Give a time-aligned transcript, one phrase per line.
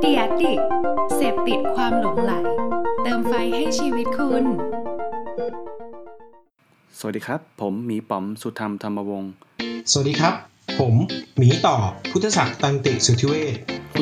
[0.00, 0.52] เดียดิ
[1.14, 2.32] เสพติดความหลงไหล
[3.02, 4.44] เติมไฟให้ชีวิตคุณ
[6.98, 9.32] สวัสดีครับ ผมหมีป๋อมสุธรรมธรรมวงศ์
[9.90, 10.34] สวัสดีครับ
[10.78, 10.94] ผม
[11.38, 11.76] หมีต่อ
[12.10, 13.54] พุทธศักดิ์ตันติสุทธิเวช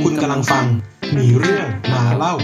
[0.04, 0.66] คุณกำลังฟัง
[1.16, 2.34] มีเรื่องมาเล่า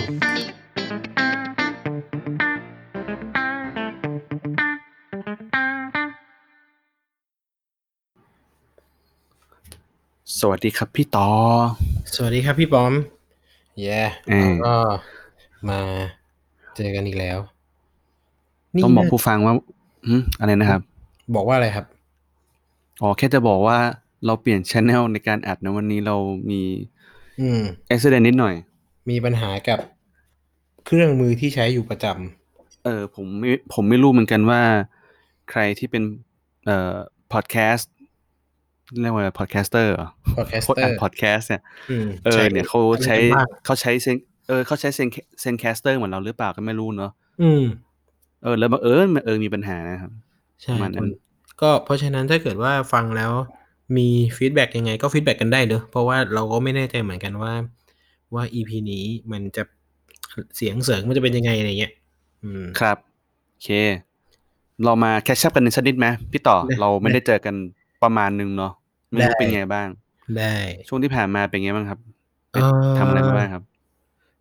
[10.51, 11.29] วัสดีครับพี่ต่อ
[12.15, 12.93] สวัสดีครับพี่ปอม
[13.81, 14.75] เย้เออก็
[15.69, 15.79] มา
[16.77, 17.39] เจอกันอีกแล้ว
[18.83, 19.55] ต้องบอกน่าผู้ฟังว่า
[20.07, 20.81] หึอะไรนะครับ
[21.35, 21.87] บอกว่าอะไรครับ
[23.03, 23.79] อ๋อแค่จะบอกว่า
[24.27, 26.17] เราเปลี่ยนช anel ในการอัดนะวันนี้เรา
[26.51, 26.63] มี
[27.41, 28.55] อืมอุบิเหตุนิดหน่อย
[29.11, 29.79] มีปัญหากับ
[30.87, 32.07] เครื่องมือที่ใช้อยู่ประจ
[32.85, 34.61] เออ ผมไม่ผมไม่รู้เหมือนกันว่า
[35.51, 36.03] ใครที่เป็น
[36.67, 36.95] เอ่อ
[37.33, 37.93] พอดแคสต์
[39.01, 44.17] เรียกว่า podcaster เหรอำ podcaster คนอัดพอดแคสต์เนี่ยอืมเออเนี่ยเขาใช้อะไรกันบ้างเขาใช้ Zen
[44.49, 45.09] เออเขาใช้ Zen
[45.41, 47.65] Zencastr เหมือนเราหรือเปล่าก็ไม่รู้เนาะอืม
[48.43, 50.11] เออ แล้วบังเออเออมีปัญหานะครับ
[50.63, 51.09] ใช่ประมาณนั้น
[51.63, 53.33] ก็เพราะฉะนั้นถ้าเกิดว่าฟังแล้ว
[53.97, 57.53] มี feedback ยังไงก็ feedback กันได้เนอะเพราะว่าเราก็ไม่แน่ใจเหมือนกันว่า
[58.35, 59.63] ว่า EP นี้มันจะ
[60.57, 61.93] เสียงเสริงมันจะเป็นยังไงอะไรเงี้ย
[62.45, 62.97] อืมครับ
[63.51, 63.71] โอเค
[64.85, 67.55] เรามา catch up กันในสักนิดไหมพี่ต่อได้เราไม่ได้เจอกัน
[68.07, 68.73] ประมาณนึงเนาะ
[69.11, 69.89] ไม่รู้ได้ เป็นไงบ้าง
[70.39, 70.55] ได้
[70.89, 71.99] ช่วงที่ผ่านมาเป็นไงบ้างครับ
[72.53, 73.63] เอ่อ ทำอะไรมาบ้างครับ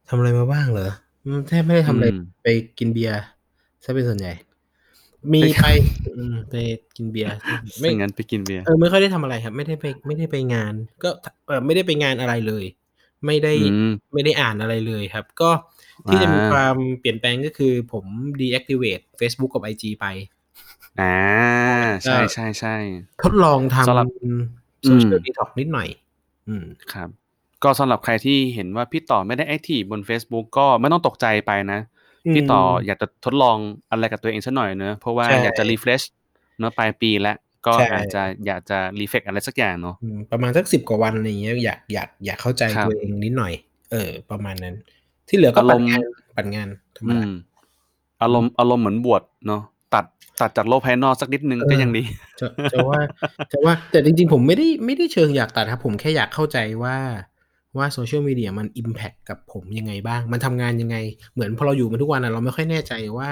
[0.10, 0.90] ทำอะไรมาบ้างเหรอ
[1.26, 2.48] อืมแทบไม่ได้ทำอะไรอืมไป
[2.80, 3.22] กินเบียร์
[3.84, 4.34] ซะเป็นส่วนใหญ่
[5.34, 5.68] มีไป ไป
[6.18, 6.56] อืมไป
[6.96, 11.10] กินเบียร์ ไม่ ไม่งั้นไปกินเบียร์เออไม่ค่อยได้ทำอะไรครับ ไม่ได้ไปไม่ได้ไปงาน ก็
[11.48, 12.66] เออไม่ได้ไปงานอะไรเลย
[13.26, 15.50] ไม่ได้อืม ไม่ได้อ่านอะไรเลยครับ ก็
[16.10, 18.06] ที่จะมีอ่าความเปลี่ยนแปลงก็คือผม
[18.42, 20.06] deactivate Facebook กับ IG ไป
[21.02, 21.18] อ่า
[22.04, 22.76] ใช่ก็ใช่ใช่
[23.24, 25.88] ทดลองทสำหรับำโซเชียลอืมดีท็อกนิดหน่อย
[26.48, 27.10] อืมครับ
[27.64, 31.80] ก็สำหรับใครที่เห็นว่าพี่ต่อไม่ได้ active บน Facebook ก็ไม่ต้องตกใจไปนะ
[32.34, 33.58] พี่ต่ออยากจะทดลอง
[33.92, 36.02] อะไรกับตัวเองสักหน่อยเนอะเพราะว่าใช่อยากจะ refresh
[36.60, 43.54] เนอะปลายปีแล้วก็ใช่อาจจะอยากจะรีเฟกอะไรสักอย่างเนาะอืมประมาณสักสิบกว่าวันอะไรอย่างเงี้ยอยากอยากอยากเข้าใจครับตัวเองนิดหน่อย
[43.92, 44.76] เออ ประมาณนั้น
[45.28, 46.02] ที่เหลือก็อารปั่นมณ์งาน
[46.36, 46.68] ปั่นงาน
[46.98, 47.32] ธรรมอืดาม
[48.22, 49.62] อารมณ์อารมณ์เหมือนบวชเนาะ
[49.94, 50.06] ตัด
[50.42, 52.04] ตัดจากโลกภายนอกสักนิดนึงเออก็ยังดี
[52.40, 53.00] จะจะว่า
[53.52, 56.98] จะว่าแต่จริง ๆ ผมไม่ได้ไม่ได้เชิงอยากตัดครับ ผมแค่อยากเข้าใจว่า
[57.78, 60.98] ว่าโซเชียลมีเดียมันอิมแพคกับผมยังไงบ้าง มันทำงานยังไง
[61.34, 63.30] เหมือนพอเราอยู่มาทุกวันนะเราไม่ค่อยแน่ใจว่า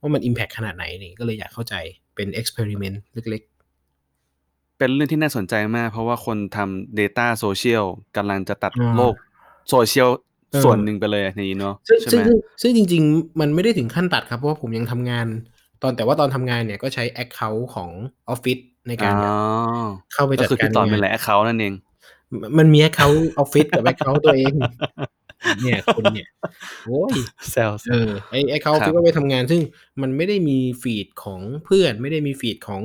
[0.00, 1.74] ว่ามัน impact ขนาดไหนนี่ก็เลยอยากเข้าใจ
[2.14, 3.42] เป็น experiment เล็ก
[4.78, 7.84] เป็นเรื่องที่น่าสนใจมาก เพราะว่าคนทำ Data Social
[8.16, 9.14] กำลังจะตัดอ่าโลก
[9.70, 10.10] โซเชียล
[10.52, 12.30] เออส่วนหนึ่งไปเลยนี้เนาะๆซึ่งใช่ซึ่ไหงม
[12.62, 15.26] ซึ่งจริง ๆ มันไม่ได้ถึงขั้นตัดครับ เพราะว่าผมยังทำงาน
[15.82, 17.90] ตอนแต่ว่าตอนทำงานเนี่ยก็ใช้ Account ของ
[18.28, 18.58] ออฟฟิศ
[18.88, 19.36] ในการอ๋อ
[20.12, 21.74] เข้าไปก็จัดคือการพี่ต่อเป็นงานแหละเขานั่นเอง
[22.58, 24.52] มันมี Account ออฟฟิศกับ Account ตัวเอง
[25.62, 26.28] เนี่ยคุณเนี่ย
[26.86, 27.12] โอ้ย
[27.50, 29.60] แซลเออไอไอเขาครับฟิกว่าไปทำงานซึ่ง
[30.02, 32.82] มันไม่ได้มีฟีดของเพื่อน ไม่ได้มีฟีดของ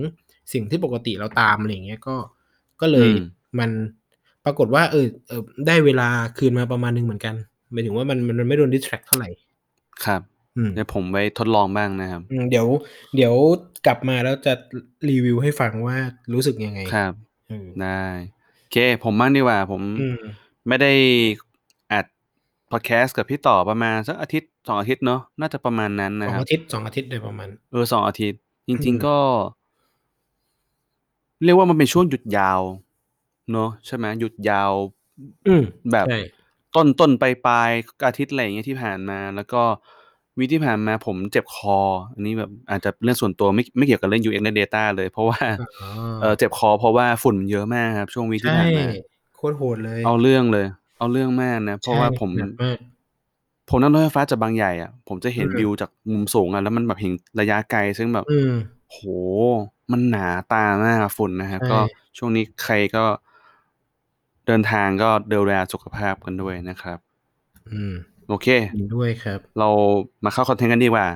[0.53, 2.16] สิ่งที่ปกติเราตามอะไรอย่างเงี้ยก็
[2.81, 3.09] ก็เลย
[3.59, 3.72] มัน
[4.45, 6.07] ปรากฏว่าเออเออได้เวลา
[6.38, 7.35] คืนมาประมาณนึงเหมือนกัน
[7.72, 9.29] หมายถึงว่ามันมันไม่โดนดิสแทรกเท่าไหร่
[10.06, 10.22] ครับ
[10.57, 12.67] อืม เดี๋ยวผมไว้ทดลองบ้างนะครับ อืม เดี๋ยว
[13.16, 13.33] เดี๋ยว
[13.85, 14.53] กลับมาแล้วจะ
[15.09, 15.97] รีวิวให้ฟังว่า
[16.33, 17.13] รู้สึกยังไง ครับ
[17.47, 18.03] เออ ได้
[18.59, 20.19] โอเค ผมบ้างดีกว่า ผมอืม
[20.67, 20.91] ไม่ได้
[21.91, 22.05] อัด
[22.71, 29.17] พอดแคสต์กับพี่ต่อประมาณสักอาทิตย์สองอาทิตย์เนาะ น่าจะประมาณนั้นสนะองครับ อาทิตย์สองอาทิตย์โดยประมาณ เออสองอาทิตย์ จอืริง ม ๆ ก็
[31.44, 32.61] เรียกว่ามันเป็นช่วงหยุดยาว
[33.51, 34.71] เนาะใช่ไหมหยุดยาว
[35.47, 36.19] อืม แบบใช่
[36.75, 37.71] ต้นต้นปลายปลาย
[38.07, 39.63] อาทิตย์อะไรอย่างเงี้ยที่ผ่านมา แล้วก็
[40.38, 41.78] วีคที่ผ่านมาผมเจ็บคอ
[42.13, 45.88] อันนี้แบบอาจจะเรื่องส่วนตัวไม่ไม่เกี่ยวกับเรื่อง UX และ Data เลย เพราะว่าอ๋อ
[46.22, 48.85] เออเจ็บคอเพราะว่าฝุ่นมันเยอะมากครับช่วงวีคที่ใช่ผ่านมา
[49.35, 50.66] โคตรโหดเลย เอาเรื่องเลย
[51.00, 52.78] เอาเรื่องมากนะ เพราะว่าผมใช่หนักมาก
[53.69, 58.53] ผมนั่งรถไฟฟ้าจากบางใหญ่อะผมจะเห็นอืมวิวจากมุมสูงอะแล้วมันแบบเห็นระยะไกลซึ่งแบบอืม
[58.91, 59.00] โห
[59.91, 61.79] มันหนาตามากฝุ่นนะครับใช่ก็
[62.18, 63.03] ช่วงนี้ใครก็
[64.47, 67.00] เดินทางก็ดูแลสุขภาพกันด้วยนะครับ
[67.71, 67.95] อืม
[68.30, 69.69] โอเคเห็นด้วยครับ เรา
[70.24, 71.07] มาเข้าคอนเทนต์กันดีกว่า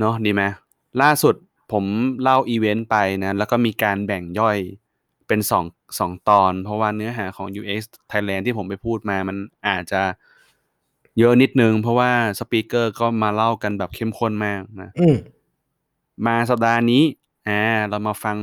[0.00, 0.42] เนาะดีไหม
[1.02, 1.34] ล่าสุด
[1.72, 1.84] ผม
[2.22, 4.58] เล่าอีเวนต์ไปนะ แล้วก็มีการแบ่งย่อย
[5.28, 5.64] เป็นสอง
[5.98, 7.80] สองตอน เพราะว่าเนื้อหาของ UX
[8.10, 9.36] Thailand ที่ผมไปพูดมามัน
[9.68, 10.02] อาจจะ
[11.18, 15.16] เยอะนิดนึง เพราะว่า speaker ก็มาเล่ากันแบบเข้มข้นมากนะอืม
[16.26, 17.02] มาสัปดาห์นี้
[17.48, 17.60] อ่า
[17.90, 18.36] เรามาฟัง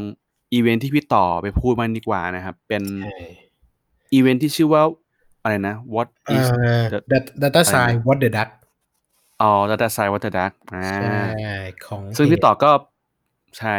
[0.53, 3.19] อีเวนท์ที่พี่ต่อไปพูดมันดีกว่านะครับ เป็นใช่
[4.13, 4.83] อีเวนท์ที่ชื่อว่า
[5.43, 8.49] อะไรนะ What เอ่ is อ the Dat- data อะไร sign นะ what the duck
[9.41, 11.17] อ๋อ Data Science What the Duck อ่าใช่
[11.85, 12.71] ของซึ่งพี่ต่อก็
[13.57, 13.75] ใช่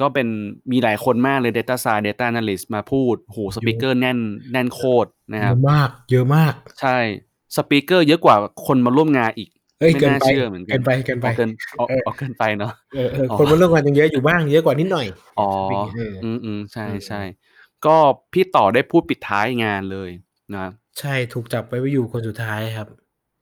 [0.00, 0.28] ก็เป็น
[0.72, 4.18] มีหลายคนมากเลย Data Science Data Analyst มาพูดโหสปีกเกอร์แน่น
[4.52, 6.96] แน่นโคตรนะเยครับอะมาก เยอะมาก ใช่
[7.56, 8.36] สปีกเกอร์เยอะกว่า
[8.66, 15.06] คนมาร่วมงานอีกเอ้ยไม่เกินน่าไปเชื่อเหมือนกัเกินไปเกินไปเอาเกินเอาเออเอาเกินไปเนาะเออเอออ๋อคนมาเรื่องกันยังเยอะอยู่บ้างเยอะกว่านิดหน่อย
[15.38, 15.48] อ๋อ
[15.96, 17.20] เอออืมอืมใช่อืมใช่
[17.86, 17.96] ก็
[18.32, 20.10] พี่ต่อได้พูดปิดท้ายงานเลย
[20.56, 20.66] นะ
[20.98, 22.88] ใช่ ถูกจับไปไว้อยู่คนสุดท้ายครับ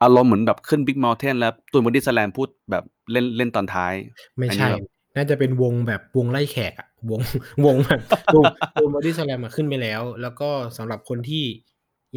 [0.02, 3.92] อารมณ์เหมือนแบบขึ้นบิ๊กม u ลเทนแล้ว ตูนบอดี้สแลมพูดแบบเล่น เล่นตอนท้าย
[4.36, 4.84] ไม่อันนี้ใช่แบบ
[5.16, 7.20] น่าจะเป็นวงแบบวงไล่แขกอะ วง
[7.66, 8.00] วงแบบ
[8.34, 8.44] วง
[8.80, 11.44] วงบอดี้สแลมมาขึ้นไปแล้ว แล้วก็สำหรับคนที่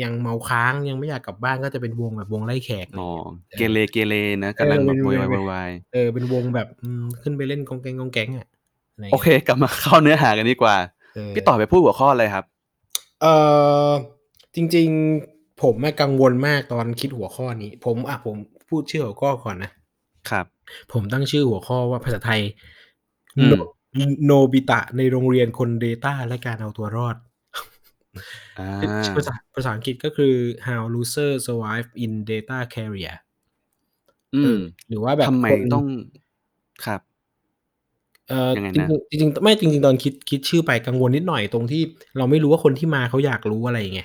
[0.03, 4.13] ยังเมาค้าง ยังไม่อยากกลับบ้าน ก็จะเป็นวงแบบวงไล่แขก อะไรอ๋อ เงี้ยเกเร เกเร
[4.43, 10.75] นะกำลังแบบเอวาอยเป็นวายวาย เออ เป็นวงแบบ อืม ขึ้นไปเล่นกองแกงกองแกงอะะไรโอเคกลับมา เข้าเนื้อหากันดีกว่า
[11.15, 12.45] เออพี่ต่อไปพูดหัวข้ออะไรครับ
[13.21, 13.25] เอ
[13.89, 13.91] อ
[14.55, 14.89] จริง
[15.25, 18.37] ๆ ผมอะกังวลมากตอนคิดหัวข้อนี้ ผมอะผม
[18.69, 19.71] พูดชื่อหัวข้อก่อนนะ
[20.29, 20.45] ครับ
[20.91, 22.41] ผมตั้งชื่อหัวข้อว่าภาษาไทย
[23.37, 23.57] อืม
[23.95, 27.15] โนโนบิตะในโรงเรียนคน Data และการเอาตัวรอด
[28.57, 28.63] อ่า
[29.15, 30.33] ภาษาภาษาอังกฤษก็คือ
[30.67, 33.15] how loser survive in data career
[34.33, 35.85] อืเอมอหรือว่าแบบทำไมคนต้อง
[36.85, 37.01] ครับ
[38.27, 41.81] เออยังไงจรินะงๆจริงๆไม่จริง ๆ ตอนคิดคิดชื่อไปกังวลนิดหน่อยตรงที่
[42.17, 44.01] เราไม่รู้ว่าคนที่มาเขาอยากรู้อะไรไง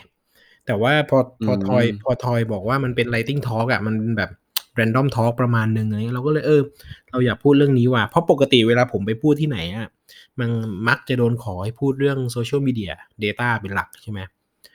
[0.67, 4.31] แต่ว่าพอพอทอยพอทอยบอกว่ามันเป็น writing talk อะมันแบบ
[4.79, 6.63] random talk ประมาณนึงอะไรเงี้ยเราก็เลยเออ
[7.11, 9.89] เราอยากพูดเรื่องนี้ว่ะเพราะปกติเวลาผมไปพูดที่ไหนอะ
[10.41, 10.49] มัน
[10.89, 12.93] มักจะโดนขอให้พูดเรื่อง social media
[13.25, 14.21] data เป็นหลักใช่ไหม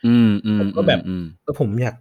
[0.07, 1.95] อืมอืมผมก็แบบอืมก็ผมอยาก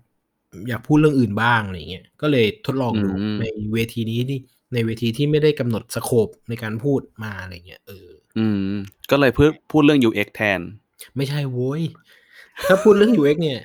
[0.69, 4.39] อยากพูดเรื่องอื่นบ้างอะไรเงี้ยก็เลยทดลองดูอืมในเวทีนี้ที่
[4.75, 8.09] ในเวทีที่ไม่ได้กำหนดสโคปในการพูดมาอะไรเงี้ยเออ
[8.39, 8.75] อืม
[9.11, 10.61] ก็เลยพูดพูดเรื่อง UX แทน
[11.17, 11.83] ไม่ใช่โว้ย
[12.67, 13.65] ถ้าพูดเรื่อง UX เนี่ยเชี่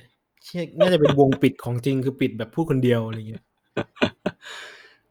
[0.78, 3.42] น่าจะเป็นวงปิดของจริงคือปิดแบบพูดคนเดียวอะไรเงี้ย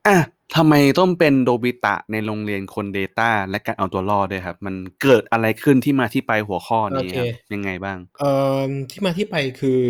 [0.07, 0.17] อะ
[0.55, 8.31] ทำไมต้องเป็นโดบิตะในโรงเรียนคน Data และการเอาตัวรอดด้วยครับ มันเกิดอะไรขึ้นที่มาที่ไปหัวข้อนี้ครับยังไงบ้าง เอ่
[8.67, 9.81] อที่มาที่ไปคือ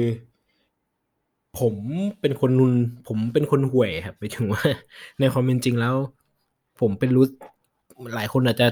[1.60, 1.76] ผม
[2.22, 2.74] เป็นคนนุน
[3.08, 4.64] ผมเป็นคนห่วยครับหมายถึงว่า
[5.20, 5.96] ในความเป็นจริงแล้ว
[6.80, 7.26] ผมเป็นรู้
[8.16, 8.68] หลายคนอาจจะ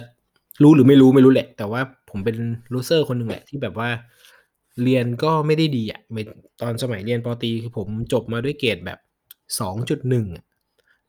[0.63, 2.35] รู้หรือไม่รู้ไม่รู้แหละ แต่ว่าผมเป็น
[2.71, 3.89] ลูเซอร์คนหนึ่งแหละที่แบบว่า
[4.83, 6.21] เรียนก็ไม่ได้ดีอะไม่
[6.61, 8.99] ตอนสมัยเรียนปอตรีคือผมจบมาด้วยเกรดแบบ
[9.59, 10.27] สองจุดหนึ่ง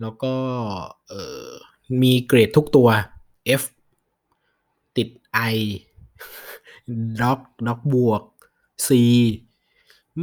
[0.01, 0.35] แล้วก็
[1.09, 1.47] เอ่อ
[2.03, 2.89] มีเกรดทุกตัว
[3.61, 3.63] F
[4.97, 5.09] ติด
[5.55, 5.57] I
[7.21, 8.23] ด็อกด็อกบวก
[8.87, 8.91] C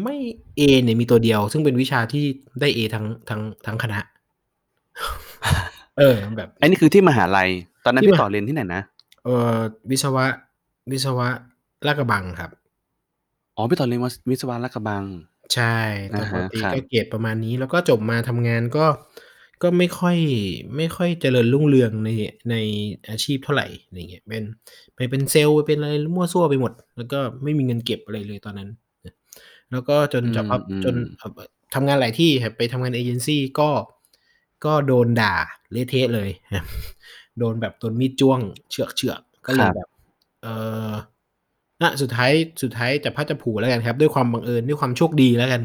[0.01, 0.15] ไม่
[0.59, 2.25] A เนี่ยมีตัวเดียว ซึ่งเป็นวิชาที่
[2.59, 3.99] ได้ A ทั้งทั้งทั้งคณะ
[5.97, 7.49] เออแบบอันนี้คือที่มหาลัย
[7.85, 8.83] ตอนนั้นที่พี่มหาต่อเรียนที่ไหนนะ
[9.23, 9.55] เออ
[9.91, 10.25] วิศวะ
[10.91, 11.27] วิศวะ
[11.85, 12.51] ลาดกระบังครับ
[13.61, 15.03] อ๋อพี่ต่อเรียนวิศวะลาดกระบัง
[15.53, 15.75] ใช่
[16.11, 18.85] ตอนอ่าปฮะกติครับก็เกรดประมาณนี้ แล้วก็จบมาทำงานก็
[19.63, 20.17] ก็ไม่ค่อย
[20.77, 22.09] ไม่ค่อยเจริญรุ่งเรืองใน
[22.49, 22.55] ใน
[23.09, 24.43] อาชีพเท่าไหร่อะไรเงี้ย เป็น
[24.95, 28.69] ไปเป็นเซลล์ ไปเป็นอะไรมั่วซั่วไปหมด แล้วก็ไม่มีเงินเก็บอะไรเลยตอนนั้น
[29.71, 31.41] แล้วก็จนจะพับอืมจนเอ่อ
[31.73, 33.69] ทำงานหลายที่ครับ ไปทำงานเอเจนซี่ก็
[34.65, 35.35] ก็โดนด่า
[35.71, 36.65] เละเทะเลย ครับ
[37.39, 39.87] โดนแบบ โดนมีดจ้วงเฉือกเฉือกก็เลยแบบ
[40.43, 40.47] เอ
[40.89, 40.91] อ
[41.81, 42.31] อะสุดท้าย
[42.63, 45.61] สุดท้ายจะพัดจะผูแล้วกันครับ ด้วยความบังเอิญด้วยความโชคดีแล้วกัน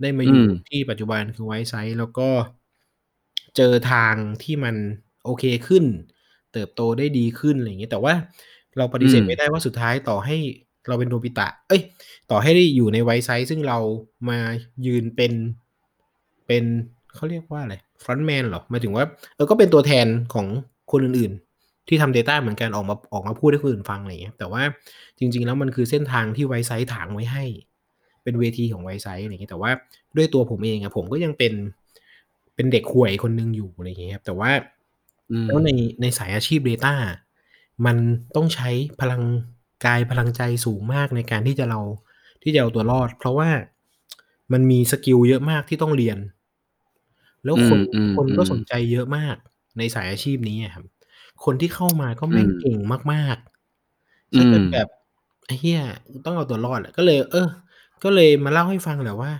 [0.00, 2.28] ได้มาอยู่อืมที่ปัจจุบันคือ Wisesight แล้วก็
[3.56, 4.74] เจอทางที่มัน
[5.24, 5.84] โอเคขึ้น
[6.52, 8.14] เติบโตได้ดีขึ้นอะไรอย่างเงี้ยแต่ว่า
[8.78, 10.36] เราปฏิเสธอืมไม่ได้ว่าสุดท้ายต่อให้
[10.88, 11.82] เราเป็นโนบิตะ เอ้ย
[12.30, 13.78] ต่อให้ได้อยู่ใน Wisesight ซึ่งเรา
[14.28, 14.38] มา
[14.86, 15.32] ยืนเป็น
[16.46, 16.64] เป็น
[17.14, 20.46] เขาเรียกว่าอะไร frontman หรอหมายถึงว่าเออก็เป็นตัวแทนของ
[20.92, 21.51] คนอื่นๆ
[21.88, 24.62] ที่ทำ Data เหมือนกันออกมาออกมาพูดให้คนอื่นฟังอะไรอย่างเงี้ย แต่ว่า
[25.18, 27.44] จริง ๆ แล้วมันคือเส้นทางที่ Wisesight ถางไว้ให้
[28.22, 29.70] เป็นเวทีของ Wisesight อะไรอย่างเงี้ยแต่ว่า
[30.16, 31.52] ด้วยตัวผมเองอะผมก็ยังเป็น
[32.54, 34.50] เป็นเด็กห่วยคนหนึ่งอยู่อะไรอย่างเงี้ยครับแต่ว่า
[35.30, 35.68] อืมแล้วใน
[36.00, 36.94] ในสายอาชีพ Data
[37.86, 37.96] มัน
[38.36, 38.70] ต้องใช้
[39.00, 39.22] พลัง
[39.86, 41.80] กายพลังใจสูงมากในการที่จะเรา
[42.42, 43.50] ที่จะเอาตัวรอด เพราะว่า
[44.52, 46.18] มันมี skill เยอะมากที่ต้องเรียน
[47.44, 49.36] แล้วคนอืมอืมคนก็อืมสนใจเยอะมาก
[49.78, 50.84] ในสายอาชีพนี้อะครับ
[51.44, 52.78] คนที่เข้ามาก็แม่งอืมเก่ง
[53.12, 54.88] มากๆซะจนอืมแบบ
[55.46, 55.80] ไอ้เหี้ย
[56.24, 57.48] ต้องเอาตัวรอดอะก็เลย เออ
[58.04, 59.32] ก็เลยมาเล่าให้ฟังแหละว่า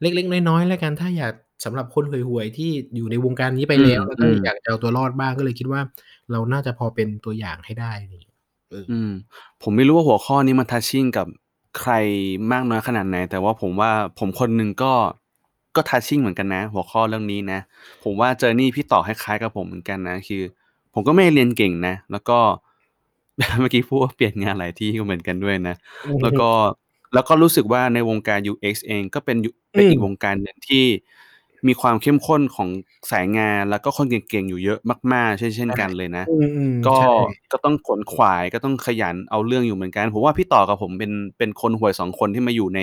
[0.00, 1.32] เล็กๆน้อยๆแล้วกันถ้าอยาก
[1.64, 5.80] สำหรับคนห่วยๆที่อยู่ในวงการนี้ไปแล้วอืมแล้วก็อืมอยากจะเอาตัวรอดบ้างก็เลยคิดว่า
[6.30, 8.38] เราน่าจะพอเป็นตัวอย่างให้ได้อะไรอย่างเงี้ย
[8.70, 9.10] เอออืม
[9.62, 11.26] ผมไม่รู้ว่าหัวข้อนี้มันทัชชิ่งกับ
[11.80, 11.92] ใคร
[12.52, 14.92] มากน้อยขนาดไหน แต่ว่าผมว่าผมคนหนึ่งก็
[15.76, 17.60] ก็ทัชชิ่งเหมือนกันนะ หัวข้อเรื่องนี้นะ
[18.04, 20.42] ผมว่าเจอร์นี่พี่ต่อคล้ายๆกับผมเหมือนกันนะ คือ
[20.94, 22.38] ผมก็ไม่ได้เรียนเก่งนะ แล้วก็
[23.60, 25.76] เมื่อกี้พูดว่าเปลี่ยนงานหลายที่ก็เหมือนกันด้วยนะ
[26.22, 26.48] แล้วก็
[27.14, 30.84] แล้วก็รู้สึกว่าในวงการ UX เองก็เป็นอยู่เป็นอีกอืมวงการหนึ่งที่
[31.68, 32.68] มีความเข้มข้นของ
[33.10, 34.78] สายงานแล้วก็คนเก่งๆอยู่เยอะ
[35.12, 36.36] มากๆเช่นเช่นใช่กันเลยนะอื
[36.72, 37.08] มก็ๆใช่
[37.52, 42.80] ก็ต้องขวนขวายก็ต้องขยันเอาเรื่องอยู่เหมือนกัน ผมว่าพี่ต่อกับผมเป็นเป็นคนห่วย2คนที่มาอยู่ใน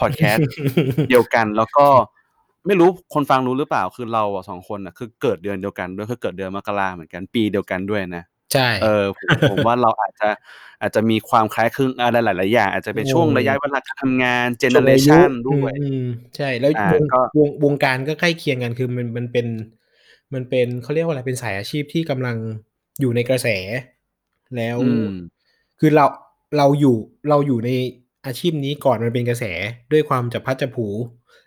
[0.00, 0.48] พอดแคสต์
[1.08, 1.86] เดียวกัน แล้วก็
[2.66, 10.28] ไม่รู้คนฟังรู้หรือเปล่าคือเราอะ2คนน่ะคือเกิดเดือนเดียวกันด้วยคือเกิดเดือนมกราเหมือนกันปีเดียวกันด้วยนะใช่เออผมผมว่าเราอาจจะ
[10.80, 19.46] อาจจะมีความคล้ายคลึงอะไรหลาย ๆ อย่างอาจจะเป็นช่วงระยะเวลาการทำงานเจเนช่วเรงอายุชันด้วยอืมๆใช่แล้วอ่าวงก็วงวงการก็ใกล้เคียงกันคือมันมันเป็น
[20.34, 22.36] มันเป็นเขาเรียกว่าอะไรเป็นสายอาชีพที่กำลัง
[23.00, 23.48] อยู่ในกระแส
[24.56, 25.10] แล้วอืม
[25.80, 26.06] คือเรา
[26.56, 26.96] เราอยู่
[27.28, 27.70] เราอยู่ใน
[28.26, 29.44] อาชีพนี้ก่อนมันเป็นกระแส
[29.92, 30.86] ด้วยความจับพลัดจับผลู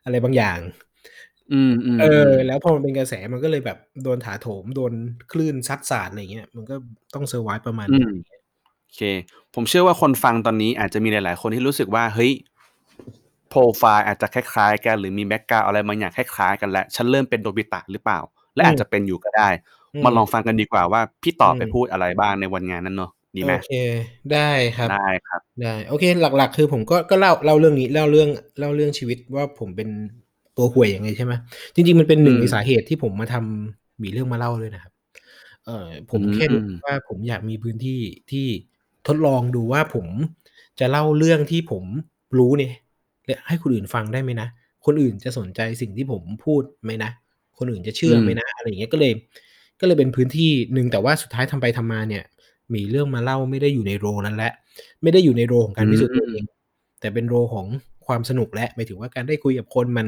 [0.05, 0.59] อะไรบางอย่าง
[1.51, 4.93] อืมเออๆๆแล้วพอมันเป็นกระแสมันก็เลยแบบโดนถาโถมโดน
[5.31, 6.75] คลื่นซัดสาดอะไรอย่างเงี้ยมันก็
[7.13, 8.09] ต้อง survive ประมาณอืหนึ่งม
[8.83, 9.01] โอเค
[9.55, 12.31] ผมเชื่อว่าคนฟังตอนนี้อาจจะมีหลาย ๆ คนที่รู้สึกว่าเฮ้ย
[13.49, 18.19] โพรไฟล์อาจจะคล้ายๆกันหรือมีแบ็กกราวนด์อะไรบางอย่างคล้ายๆกันแล้วฉันเริ่มเป็นโนบิตะหรือเปล่า
[18.55, 19.49] และอือาจมจะเป็นอยู่ก็ได้
[19.93, 23.51] อืมามลองฟังกันดีกว่าว่าพี่ต่ออืไปมพูดอะไรบ้างในวันงานนั้นเนาะดีไหม?
[23.51, 23.69] โอเค
[24.33, 28.29] ได้ครับได้ครับได้โอเค หลัก ๆ คือผมก็ก็เล่าเล่าเรื่องนี้เล่าเรื่อง
[28.59, 29.89] เล่าเรื่องชีวิตว่าผมเป็น
[30.59, 31.33] ตัวห่วยยังไงใช่ไหม
[31.75, 34.93] จริง ๆ มันเป็นอืหนึ่งในมสาเหตุที่ผมมาทำหมีเรื่องมาเล่าด้วยนะครับ
[35.65, 37.99] เอ่อผอืมแค่รู้สึกมว่าผมอยากมีพื้นที่
[38.31, 38.47] ที่
[39.07, 40.07] ทดลองดูว่าผม
[40.79, 41.83] จะเล่าเรื่องที่ผม
[42.37, 42.73] รู้เนี่ย
[43.25, 44.47] และให้คนอื่นฟังได้ไหมนะ
[44.85, 47.11] คนอื่นจะสนใจสิ่งที่ผมพูดไหมนะ
[47.57, 49.13] คนอื่นจะเชื่อไหมอืมนะ อะไรอย่างเงี้ยก็เลย
[49.79, 52.23] ก็เลยเป็นพื้นที่หนึ่งแต่ว่าสุดท้ายทำไปทำมาเนี่ย
[52.71, 54.53] หมีเรื่องมาเล่าไม่ได้อยู่ในโรลนั้นแล้ว
[55.03, 56.43] ไม่ได้อยู่ในโรลของอืการพิสูจน์ตัวเอมง
[56.99, 57.65] แต่เป็นโรลของ
[58.09, 60.07] ความสนุกแล้วหมายถึงว่าการได้คุยกับคนมัน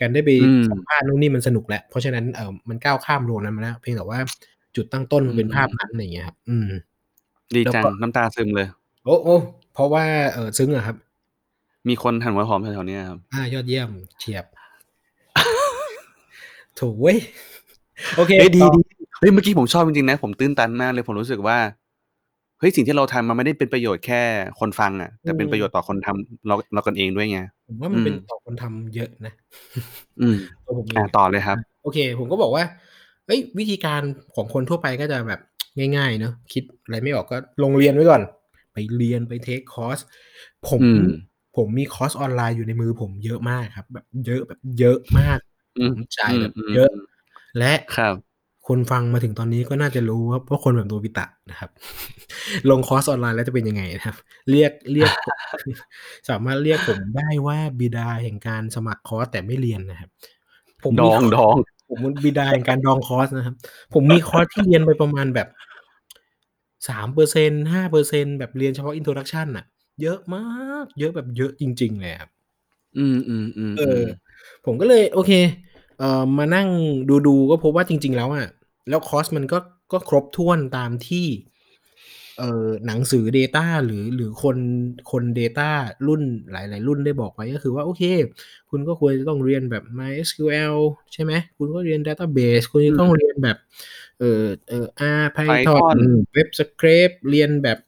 [0.00, 4.18] การได้ไปอืมสัมภาษณ์นู่นนี่มันสนุกแล้วเพราะฉะนั้นเอ่อมันก้าวข้ามโรลนั้นมาแล้วเพียงแต่ว่า
[4.76, 6.70] จุดตั้งต้นอืมันเป็นภาพมนั้นอะไรอย่างเงี้ยครับอืม
[7.54, 8.68] ดีแล้วจังก็น้ำตาซึมเลย
[9.04, 10.96] โอ้ๆเพราะว่าเอ่อซึ้งอะครับ
[11.88, 14.44] มีคนหั่นหัวหอมแถวๆเนี้ยครับอายอดเยี่ยมเฉียบ
[16.76, 17.18] โถเว้ย
[18.16, 21.58] โอเคเฮ้ยดีต่อๆเฮ้ยเมื่อกี้ผมชอบจริงๆนะ ผมตื้นตันมากเลยผมรู้สึกว่า
[22.62, 24.22] เฮ้ย สิ่งที่เราทำมันไม่ได้เป็นประโยชน์แค่
[24.60, 29.32] คนฟังอะอืแต่เป็นประโยชมน์ต่อคนทำเราเรากันเองด้วยไง ผมว่าอืมันเป็มนต่อคนทำเยอะนะ
[30.20, 32.64] อืม ตัวผมเออางอะต่อเลยครับอาโอเค ผมก็บอกว่า
[33.26, 34.02] เฮ้ย วิธีการ
[34.34, 35.40] ของคนทั่วไปก็จะแบบ
[35.96, 38.22] ง่าย ๆ เนาะคิดอะไรไม่ออกก็ลงเรียนไว้ก่อน
[38.72, 39.98] ไปเรียนไปเทกคอร์ส
[40.68, 41.02] ผมอืม
[41.56, 45.38] ผมมีคอร์สออนไลน์อยู่ในมือผมเยอะมากครับ แบบเยอะแบบเยอะมาก
[45.78, 48.14] อืผมมจ่าอืยแบบเยอะมๆและๆครับ
[48.68, 51.70] คนฟังมาถึงตอนนี้ก็น่าจะรู้ว่าว่าคนแบบโนบิตะนะครับ
[52.70, 54.16] ลงคอร์สออนไลน์แล้วจะเป็นยังไงนะครับ
[54.50, 55.12] เรียกเรียก
[56.28, 60.10] สามารถเรียกผมได้ว่าบิดาแห่งการสมัครคอร์สแต่ไม่เรียนนะครับ
[60.84, 61.56] ผมดมีองคอร์สดอง
[61.88, 63.54] ผมเป็นบิดาแห่งการดองคอร์สนะครับ
[63.94, 65.48] ผมมีคอร์สที่เรียนไปประมาณแบบ
[66.88, 69.64] 3% 5%แบบเรียนเฉพาะ Introduction น่ะ
[70.02, 72.30] เยอะมาก เยอะแบบเยอะจริง ๆ เลยครับ
[72.98, 75.32] อืมเออๆๆๆผมก็เลย โอเค
[75.98, 76.68] เอ่อมานั่ง
[77.26, 78.46] ดูๆก็พบว่าจริง ๆ แล้วอะ
[78.88, 79.58] แล้วคอร์สมันก็
[79.92, 81.26] ก็ครบถ้วนตามที่
[82.38, 84.56] เอ่อหนังสือ Data หรือหรือคน
[85.12, 85.70] คน Data
[86.06, 86.22] รุ่น
[86.52, 88.02] หลาย ๆ รุ่นได้บอกไว้ก็คือว่าโอเค
[88.70, 90.76] คุณก็ควรจะต้องเรียนแบบ MySQL
[91.12, 93.56] ใช่ไหมคุณก็เรียน Database คุณอืจะต้องมเรียนแบบ
[94.20, 94.86] เอ่อเอ่อ
[95.20, 95.98] R Python Python
[96.36, 97.78] Web Scrape เรียนแบบ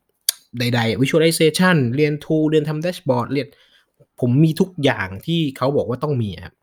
[0.59, 3.49] ใด ๆ Visualization เรียน Tool เรียนทำแดชบอร์ดเรียน
[4.21, 6.55] ผมมีทุกอย่างที่เขาบอกว่าต้องมีอะครับ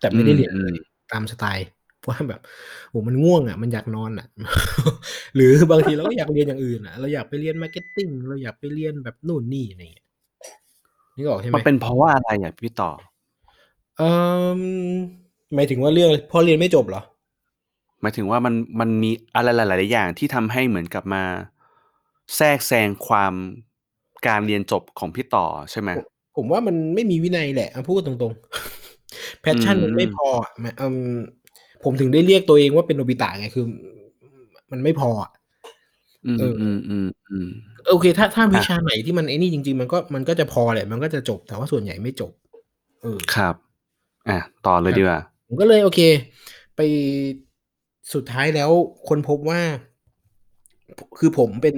[0.00, 0.80] แต่อืไม่ได้เรียนเลยม
[1.12, 1.66] ตามสไตล์
[2.08, 2.40] ว่าแบบ
[2.90, 4.26] โอ้โฮมันง่วงอะมันอยากนอนอะ
[5.36, 10.04] หรือบางทีเราก็อยากเรียนอย่างอื่นอะเราอยากไปเรียน Marketing เราอยากไปเรียนแบบนู่นนี่อะไรอย่างเงี้ย
[11.16, 11.60] นึกออกใช่ไหมัม?
[11.60, 12.90] นเป็นเพราะว่าอะไรอะพี่ต่อ?
[13.98, 14.08] เอ่
[14.58, 14.62] อ
[15.54, 17.02] หมายถึงว่าเรื่องเพราะเรียนไม่จบเหรอ?
[18.02, 21.24] หมายถึงว่ามันมันมีอะไรหลาย ๆ อย่างที่ทำให้เหมือนกับมา
[22.36, 23.34] แทรกแซงความ
[24.26, 25.90] การเรียนจบของพี่ต่อใช่ไหม?
[25.94, 26.04] ผม
[26.36, 28.79] ผมว่ามันไม่มีวินัยแหละอะพูดตรง ๆ
[29.52, 30.98] อื passion มันไม่พมออะหมายเอ่อ
[31.84, 33.64] ผมถึงได้เรียกตัวเองว่าเป็นโนบิตะไงคือ
[34.72, 35.30] มันไม่พออะ
[36.26, 36.54] อืเออ
[37.46, 42.32] มๆๆโอเค ถ้าถ้าๆวอิชาาไหนที่มันไอ้นี่จริง ๆ มันก็มันก็จะพอแหละ มันก็จะจบ แต่ว่าส่วนใหญ่ไม่จบ
[43.02, 43.54] เออครับ
[44.28, 46.00] อาต่อเลคยรับดีกว่าผมก็เลยโอเค
[46.76, 46.80] ไป
[48.14, 48.70] สุดท้ายแล้ว
[49.08, 49.60] ค้นพบว่า
[50.96, 51.76] พคือผมเป็น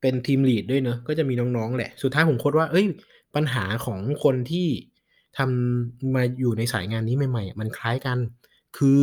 [0.00, 2.86] เป็นทีมลีดด้วยเนาะก็จะมีน้องๆแหละ สุดท้ายผมค้นว่าเฮ้ย
[3.34, 4.68] ปัญหาของคนที่
[5.38, 8.18] ทำมาอยู่ในสายงานนี้ใหม่ๆอะมันคล้ายกัน
[8.78, 9.02] คือ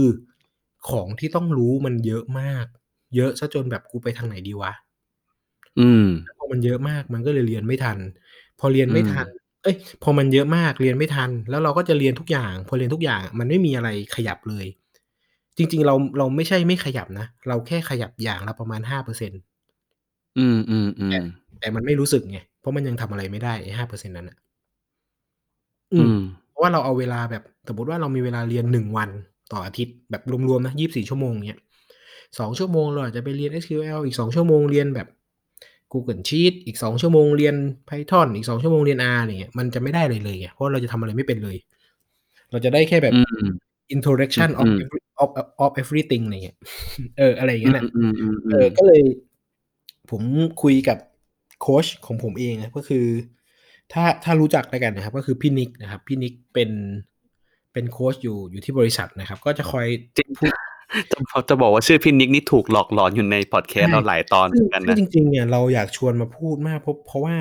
[0.89, 2.65] ของที่ต้องรู้มันเยอะมาก
[3.15, 4.71] เยอะเสียจนแบบกูไปทางไหนดีวะ?
[5.77, 7.99] อืมแล้วพอมันเยอะมากมันก็เลยเรียนไม่ทัน
[8.59, 9.31] พอเรียนอืไม่ทันม
[9.63, 14.65] เอ๊ยพอมันเยอะมากเรียนไม่ทัน แล้วเราก็จะเรียนทุกอย่าง พอเรียนทุกอย่างอะมันไม่มีอะไรขยับเลย
[15.57, 19.41] จริง ๆ เราเราไม่ใช่ไม่ขยับนะ เราแค่ขยับอย่างละประมาณ5%
[20.35, 20.41] อื
[21.07, 24.37] แต่มๆๆแต่มันไม่รู้สึกไง เพราะมันยังทำอะไรไม่ได้ไอ้5%นั้นน่ะ
[25.93, 26.17] อือืมม
[26.49, 29.09] เพราะราะว่าเราเอาเวลาแบบสมมติว่าเรามีเวลาเรียนหนึ่งวัน
[29.51, 31.59] ต่ออาทิตย์แบบรวมๆนะยี่บสี่ชั่วโมงเนี้ย
[32.39, 35.07] สองชั่วโมงเราอาจจะไปเรียน SQL อีกสองชั่วโมงเรียนแบบ
[35.93, 37.55] Google Sheet อีกสองชั่วโมงเรียน
[37.89, 41.57] Python อีกสองชั่วโมงเรียน R อะไรเงี้ยมันจะไม่ได้เลยเลยไงเพราะเราจะทำอะไรไม่เป็นเลย
[42.51, 43.47] เราจะได้แค่แบบอืม
[43.95, 45.29] introduction of อืม every of
[45.65, 46.57] of everything อะไรเงี้ย
[47.19, 49.01] เอออะไรอย่างเงี้ยนะอืมอืมอืมเออก็เลย
[50.11, 50.21] ผม
[50.63, 50.97] คุยกับ
[51.61, 53.05] โค้ชของผมเองนะก็คือ
[53.91, 56.71] ถ้าถ้ารู้จักแล้วกันนะครับ ก็คือพี่นิกนะครับ พี่นิกเป็น
[57.73, 60.29] เป็นโค้ชอยู่อยู่ที่บริษัทนะครับ ก็จะคอยจริง
[61.11, 61.19] จะ
[61.49, 67.35] จะบอกว่าชื่อพี่นิกนี่ถูกหลอกหลอนอยู่ในพอดแคสต์เราหลายตอนเหซึ่มืงอนกันซึ่นะงจริงๆเนี่ยเราอยากชวนมาพูดมากเพราะเพราะว่า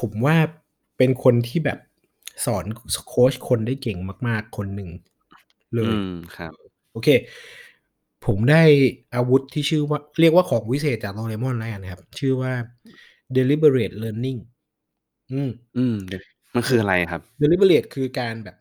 [0.00, 0.36] ผมว่า
[0.98, 1.78] เป็นคนที่แบบ
[2.46, 2.64] สอน
[3.08, 4.90] โค้ชคนได้เก่งมาก ๆ คนหนึ่ง
[5.76, 6.52] เลอืยมครับ
[6.92, 7.08] โอเค
[8.26, 8.62] ผมได้
[9.14, 12.52] อาวุธที่ชื่อว่า เรียกว่าของวิเศษจากโดเรมอนแล้วกันนะครับ ชื่อว่า
[13.36, 14.40] deliberate learning
[15.32, 16.22] อืม อืมเดี๋ยว
[16.54, 18.56] มันคืออะไรครับ deliberate คือการแบบ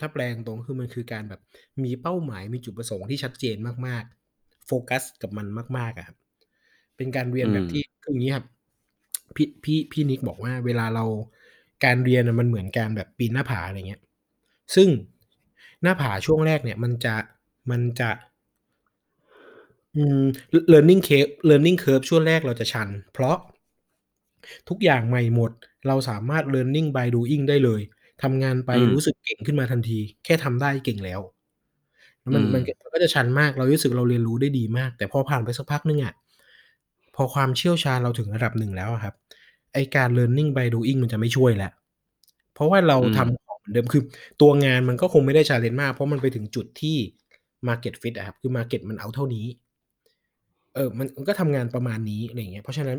[0.00, 1.40] ถ้าแปลงตรงคือมันคือการแบบ
[1.84, 5.46] มีเป้าหมายมีจุดประสงค์ที่ชัดเจนมากๆ โฟกัสกับมัน
[5.78, 6.16] มากๆอะครับ
[6.96, 8.46] เป็นการเรียนแบบอืมที่คืออย่างนี้ครับ
[9.36, 11.04] พี่พี่พี่นิกบอกว่าเวลาเรา
[11.84, 14.02] การเรียนน่ะมันเหมือนการแบบปีนหน้าผาอะไรเงี้ย
[14.74, 14.88] ซึ่ง
[15.82, 17.14] หน้าผาช่วงแรกเนี่ย มันจะ
[17.70, 18.10] มันจะ
[19.96, 20.22] อืม
[20.72, 23.36] learning curve learning curve ช่วงแรกเราจะชัน เพราะ
[24.68, 25.50] ทุกอย่างใหม่หมด
[25.86, 27.80] เราสามารถ learning by doing ได้เลย
[28.22, 31.20] ทำงานไปอืมรู้สึกเก่งขึ้นมาทันที แค่ทำได้เก่งแล้ว
[32.20, 36.14] แล้วมันอืมมันมันก็จะชันมากเรารู้สึกเราเรียนรู้ได้ดีมาก แต่พอผ่านไปสักพักหนึ่งอะ
[37.14, 39.14] พอความเชี่ยวชาญเราถึงระดับหนึ่งแล้วอะครับ
[39.74, 41.72] ไอการ learning by doing มันจะไม่ช่วยแล้ว
[42.54, 44.02] เพราะว่าเราอืมทำของเหมือนเดิมคือ
[44.40, 46.96] ตัวงานมันก็คงไม่ได้ challenge มาก เพราะมันไปถึงจุดที่
[47.68, 49.46] market fit อะครับคือ market มันเอาเท่านี้
[50.74, 52.98] เออมันมันก็ทำงานประมาณนี้อะไรอย่างเงี้ยเพราะฉะนั้น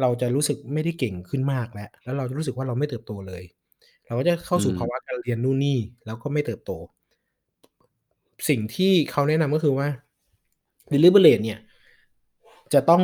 [0.00, 3.42] เราจะรู้สึกไม่ได้เก่งขึ้นมากแล้ว แล้วเราจะรู้สึกว่าเราไม่เติบโตเลย
[4.06, 6.70] เราก็จะเข้าสู่อืมภาวะการเรียนนู่นนี่แล้วก็ไม่เติบโต
[8.48, 9.88] สิ่งที่เขาแนะนำก็คือว่า
[10.92, 11.58] deliberate เนี่ย
[12.72, 13.02] จะต้อง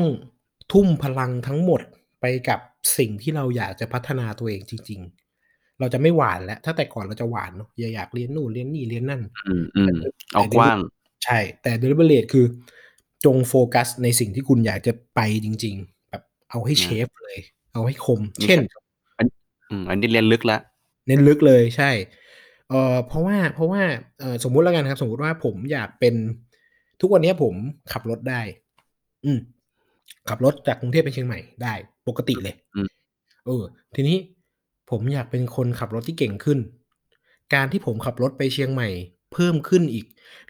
[0.73, 1.81] ทุ่มพลังทั้งหมด
[2.21, 2.61] ไปกับ
[2.99, 5.01] สิ่งที่เราอยากจะพัฒนาตัวเองจริง
[5.41, 9.93] ๆ เราจะไม่หวานแล้ว ถ้าแต่ก่อนเราจะหวานเนาะอยากอยากเรียนนู่นเรียนนี่เรียนนั่นอืมอืมแต่
[10.35, 10.79] เอากว้าง
[11.25, 12.47] ใช่ แต่ deliberate คือ
[13.25, 15.94] จงโฟกัสในสิ่งที่คุณอยากจะไปจริงๆแบบ
[16.55, 17.39] เอาให้นะเชฟเลย
[17.73, 18.61] เอาให้คมนี่เช่น
[19.71, 20.59] อืมอันนี้เรียนลึกละ
[21.07, 21.91] เน้นลึกเลยใช่
[22.71, 23.83] เอ่อเพราะว่าเพราะว่า
[24.21, 26.15] เอ่อสมมุติแล้วกันครับ สมมุติว่าผมอยากเป็น
[27.01, 27.55] ทุกวันนี้ผม
[27.93, 28.41] ขับรถได้
[29.25, 29.39] อืม
[30.29, 31.75] ขับรถจากกรุงเทพไปเชียงใหม่ได้
[32.09, 32.89] ปกติเลยอืม
[33.47, 33.63] เออ
[33.95, 34.17] ทีนี้
[34.91, 36.59] ผมอยากเป็นคนขับรถที่เก่งขึ้น
[37.55, 38.89] การที่ผมขับรถไปเชียงใหม่
[39.35, 40.07] เพิ่มขึ้นอีก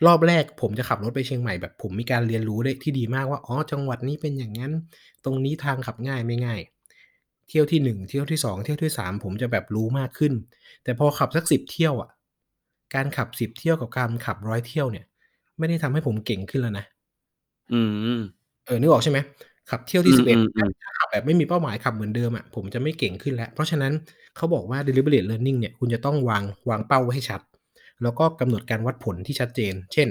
[0.07, 4.73] รอบแรกผมจะขับรถไปเชียงใหม่แบบผมมีการเรียนรู้ได้ที่ดีมากว่า อ๋อ จังหวัดนี้เป็นอย่างนั้น
[5.25, 6.61] ตรงนี้ทางขับง่ายไม่ง่าย
[7.49, 10.33] เที่ยวที่หนึ่งเที่ยวที่สองเที่ยวที่สามผมจะแบบรู้มากขึ้น
[10.85, 12.11] แต่พอขับสักสิบเที่ยวอะ
[12.95, 15.05] การขับสิบเที่ยวกับการขับร้อยเที่ยวเนี่ย
[15.59, 16.85] ไม่ได้ทำให้ผมเก่งขึ้นแล้วนะ
[17.73, 17.81] อื
[18.19, 18.21] ม
[18.67, 19.19] เออ นึกออกใช่ไหม
[19.71, 23.93] ขับเที่ยวที่อืมสิบเอ็ดอืมอืมถ้าขับแบบไม่มีเป้าหมายขับเหมือนเดิมอะผมจะไม่เก่งขึ้นแล้ว เพราะฉะนั้น
[24.37, 27.41] เขาบอกว่า deliberate learning เนี่ยคุณจะต้องวางวางเป้าไว้ให้ชัด
[28.03, 30.09] แล้วก็กำหนดการวัดผลที่ชัดเจน เช่น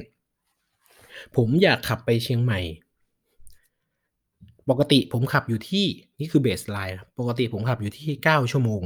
[1.36, 2.60] ผมอยากขับไปเชียงใหม่
[4.69, 5.86] ปกติผมขับอยู่ที่
[6.19, 8.82] นี่คือเบสไลน์ปกติผมขับอยู่ที่เก้าชั่วโมง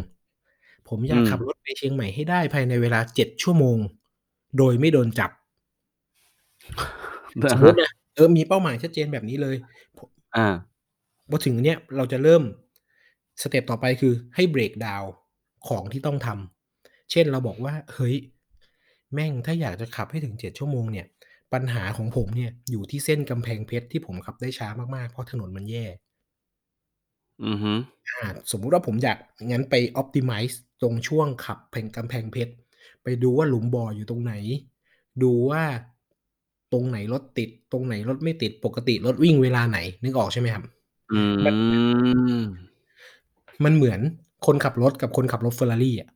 [0.89, 3.77] ผมอยากอืมขับรถไปเชียงใหม่ให้ได้ภายในเวลาเจ็ดชั่วโมง
[4.57, 5.31] โดยไม่โดนจับ
[7.53, 9.55] สมมตินะเออมีเป้าหมายชัดเจนแบบนี้เลย
[10.35, 10.47] อ่า
[11.29, 12.43] พอถึงเนี้ยเราจะเริ่ม
[13.41, 15.03] สเต็ปต่อไปคือให้เบรกดาว
[15.67, 18.15] ของที่ต้องทำ เช่นเราบอกว่า เฮ้ย
[19.13, 21.05] แม่งถ้าอยากจะขับให้ถึงเจ็ดชั่วโมงเนี่ย
[21.53, 25.85] ปัญหาของผมเนี่ยอยู่ที่เส้นกำแพงเพชรที่ผมขับได้ช้ามาก ๆ เพราะถนนมันแย่
[27.45, 27.73] อือฮึ
[28.07, 29.17] อ่า สมมุติว่าผมอยาก
[29.51, 32.53] งั้นไป optimize ตรงช่วงขับแผงกำแพงเพชร
[33.03, 34.33] ไปดูว่าหลุมบ่ออยู่ตรงไหน
[35.23, 35.63] ดูว่า
[36.73, 40.63] ตรงไหนรถติด ตรงไหนรถไม่ติด ปกติรถวิ่งเวลาไหน นึกออกใช่ไหมครับ
[41.11, 41.21] อื
[42.41, 42.43] ม
[43.63, 43.99] มันเหมือน
[44.45, 46.09] คนขับรถกับคนขับรถเฟอร์รารี่อะ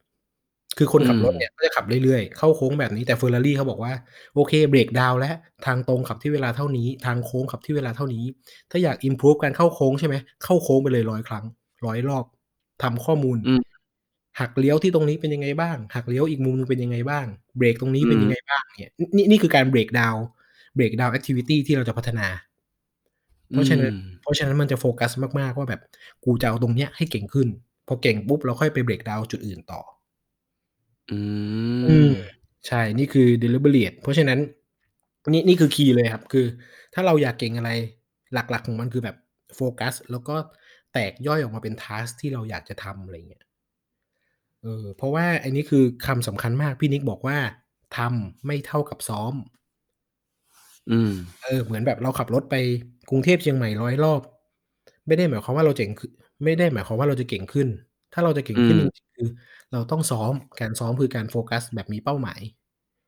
[0.77, 3.93] คือคนขับรถอืมเนี่ยก็จะขับเรื่อยๆ เข้าโค้งแบบนี้แต่เฟอร์รารี่เขาบอกว่า
[4.35, 8.23] โอเคเบรกดาวน์แล้วทางตรงขับที่เวลาเท่านี้ ทางโค้งขับที่เวลาเท่านี้
[8.71, 11.45] ถ้าอยาก improve การเข้าโค้งใช่ไหมเข้าโค้งไปเลยร้อยครั้ง
[11.85, 12.25] ร้อยรอบ
[12.83, 13.61] ทำข้อมูลอืม
[14.39, 17.25] หักเลี้ยวที่ตรงนี้เป็นยังไงบ้าง หักเลี้ยวอีกมุมนึงเป็นยังไงบ้าง
[17.57, 22.27] เบรกตรงนี้เป็นอืมยังไงบ้างเนี่ยนี่นี่คือการ break down break down activity ที่เราจะพัฒนา
[23.49, 25.81] เพราะฉะนั้นอืมเพราะฉะนั้นมันจะโฟกัสมากๆว่าแบบ
[26.25, 27.47] กูจะเอาตรงเนี้ยให้เก่งขึ้น
[27.87, 29.81] พอเก่งปุ๊บเราค่อยไป break down จุดอื่นต่อ
[31.11, 31.17] อื
[31.87, 32.11] อืมม
[32.67, 34.39] ใช่นี่คือ deliberate เพราะฉะนั้น
[35.33, 36.45] นี่นี่คือ key เลยครับ คือ
[36.93, 37.71] ถ้าเราอยากเก่งอะไร
[38.33, 39.17] หลักๆของมันคือแบบ
[39.55, 40.35] โฟกัส แล้วก็
[40.93, 43.43] แตกย่อยออกมาเป็น task ที่เราอยากจะทำอะไรเงี้ย
[44.61, 47.37] เออเพราะว่าอันนี้คือคำสำคัญมากพี่นิกบอกว่า
[47.97, 49.33] ทำไม่เท่ากับซ้อม
[50.89, 51.11] อืม
[51.43, 52.55] เออ เหมือนแบบเราขับรถไป
[53.09, 54.21] กรุงเทพเชียงใหม่100รอบ
[55.07, 56.11] ไม่ได้หมายความว่าเราเจ๋งขึ้น
[56.43, 57.67] ไม่ได้หมายความว่าเราจะเก่งขึ้น
[58.13, 59.27] ถ้าเราจะเก่งขึ้นอืจมริงๆคือ
[59.71, 62.41] เราต้องซ้อม การซ้อมคือการโฟกัสแบบมีเป้าหมาย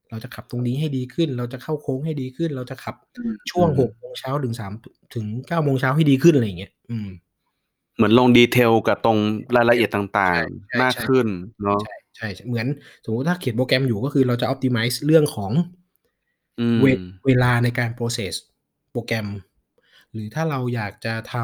[0.10, 4.72] เราจะขับตรงนี้ให้ดีขึ้น เราจะเข้าโค้งให้ดีขึ้น เราจะขับอืมช่วงอืม6โมงเช้าถึง3
[5.16, 7.10] ถึง9โมงเช้าให้ดีขึ้นอะไรอย่างเงี้ย อืม
[7.96, 9.18] เหมือนลง detail กับตรง
[9.56, 11.28] รายละเอียดต่าใช่งใช่ๆมากใช่ขึ้น
[11.64, 11.82] เนาะ
[12.18, 12.68] ใช่ๆเหมือน
[13.06, 15.52] สมมุติถ้าเขียนโปรแกรมอยู่ก็คือเราจะ optimize เรื่องของ
[16.58, 18.34] อืเวมเวลาในการ process
[18.92, 19.28] โปรแกรม
[20.12, 21.36] หรือถ้าเราอยากจะท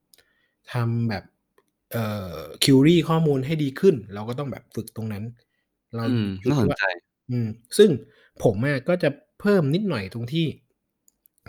[0.00, 1.24] ำทำแบบ
[1.92, 5.24] เอ่อ query ข้อมูลให้ดีขึ้น เราก็ต้องแบบฝึกตรงนั้น
[5.96, 6.82] เราอืมอยู่น่าสที่นว่าใจ
[7.30, 7.48] อืม
[7.78, 7.90] ซึ่ง
[8.44, 9.08] ผมอะก็จะ
[9.40, 10.46] เพิ่มนิดหน่อยตรงที่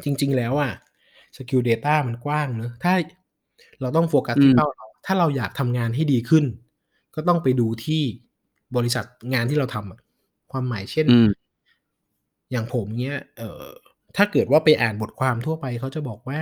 [0.04, 0.72] จริง ๆ แล้วอะ
[1.36, 2.94] skill data มันกว้างเนาะถ้า
[3.82, 6.46] เราต้องโฟกัสอืที่มเป้าเรา ถ้าเราอยากทำงานให้ดีขึ้น
[7.16, 8.04] ก็ต้องไปดูที่
[8.76, 10.00] บริษัทงานที่เราทำอะ
[10.52, 11.30] ความหมายเช่นอืม
[12.52, 13.66] อย่างผมเงี้ย เอ่อ
[14.18, 16.40] ถ้าเกิดว่าไปอ่านบทความทั่วไปเขาจะบอกว่า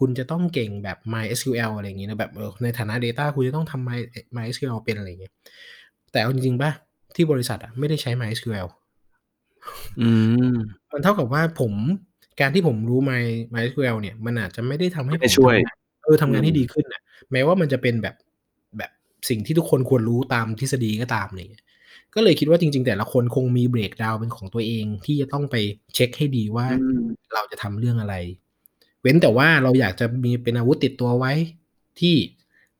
[0.00, 5.34] คุณจะต้องเก่งแบบ MySQL อะไรอย่างงี้นะแบบเออในฐานะ Data คุณจะต้องทำ My เอ่อ MySQL เป็นอะไรอย่างเงี้ย
[6.12, 6.72] แต่เอาจริงๆเปล่า
[7.16, 8.68] ที่บริษัทอะไม่ได้ใช้ MySQL
[10.00, 10.10] อื
[10.52, 10.56] ม
[10.92, 11.72] มันเท่ากับว่าผม
[12.40, 18.14] การที่ผมรู้ My MySQL เนี่ย มันอาจจะไม่ได้ทำให้ไม่ได้ผมช่วยทำงานเออทำงานให้อืมดีขึ้นน่ะแม้ว่ามันจะเป็นแบบ
[18.78, 18.90] แบบ
[19.28, 21.64] สิ่งที่ทุกคนควรรู้ตามทฤษฎีก็ตามอะไรอย่างเงี้ย
[22.14, 25.56] ก็เลยคิดว่าจริง ๆ แต่ละคนคงมี breakdown เป็นของตัวเองที่จะต้องไป
[25.94, 28.14] เช็กให้ดีว่าอืมเราจะทำเรื่องอะไร
[29.02, 31.32] เว้นแต่ว่าเราอยากจะมีเป็นอาวุธติดตัวไว้
[32.00, 32.14] ที่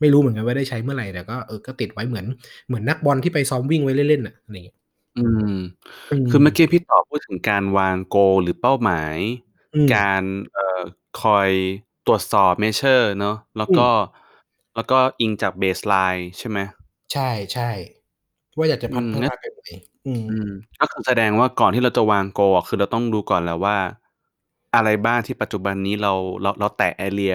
[0.01, 2.27] ไม่รู้เหมือนกันว่าได้ใช้เมื่อไหร่แต่ก็เออก็ติดไว้เหมือน
[2.67, 4.77] เหมือนนักบอลที่ไปซ้อมวิ่งไว้เล่นๆน่ะอะไรอย่างเงี้ย
[5.17, 5.51] อืม
[6.11, 9.17] อืคือเมื่อมกี้พี่ต่อพูดถึงการวาง goal หรือเป้าหมาย
[9.75, 10.81] อืมการเอ่อ
[11.15, 11.51] คอย
[12.05, 13.85] ตรวจสอบ measure เนาะแล้วอืก็ม
[14.75, 16.59] แล้วก็อิงจาก baseline ใช่ไหม?
[17.13, 19.67] ใช่ๆว่าอยากจะอืพัฒมพัฒงั้นานแบบไหน
[20.07, 20.49] อืมอืม
[20.81, 23.77] ก็คือแสดงว่าก่อนที่เราจะวาง goal อะคือเราต้องดูก่อนแหละว่า
[24.75, 27.35] อะไรบ้างที่ปัจจุบันนี้เรา เรา เราแตะ area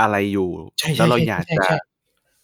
[0.00, 1.84] อะไรอยู่ ใช่แล้วเราอยากจะๆๆ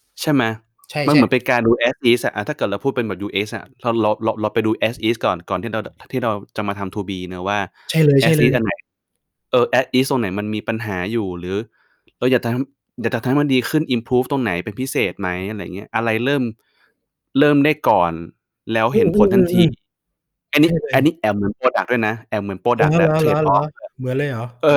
[0.01, 0.43] ๆ ใช่ไหม?
[0.89, 5.79] ใช่ มันเหมือนๆ เป็นการดู as is อะอะถ้าเกิดเราพูดเป็นแบบ UX อะ เรา เรา เรา เราไปดู as is ก่อน ก่อนที่เรา
[5.85, 8.71] ด ที่เราจะมาทำ to be เนาะว่า ใช่เลย as ๆ is อันไหน
[9.51, 11.57] เออ as is ตรงไหนมันมีปัญหาอยู่ หรือ
[12.19, 16.43] เราอยากจะทำ อยากจะทำให้มันดีขึ้น improve ตรงไหนเป็นพิเศษไหม อะไรอย่างเงี้ย อะไรเริ่ม
[17.39, 18.13] เริ่มได้ก่อน
[18.73, 24.45] แล้วอืเห็นผลทันทีอๆๆ อันๆนี้ใช่เลอันยนี้แอบเหมือนพรอดักต์ด้วยนะ แอบเหมือนพรอเหรดักต์แบบอ trade ๆ off ๆๆ เหมือนเลยเหรอ?
[24.63, 24.69] เออ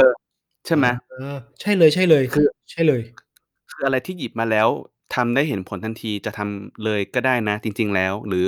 [0.67, 0.87] ใช่ไหม?
[1.11, 1.91] อ๋อใช่เลย
[2.33, 3.03] คือๆใช่เลย
[3.71, 4.69] คืออะไรที่หยิบมาแล้ว
[5.15, 8.47] ทำได้เห็นผลทันทีจะทำเลยก็ได้นะจริง ๆ แล้ว หรือ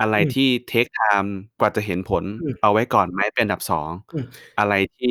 [0.00, 4.26] อะไรอืม ที่ take time กว่าจะเห็นผล อืม เอาไว้ก่อนไหมเป็นอันดับ 2 อืม
[4.58, 5.08] อะไรที่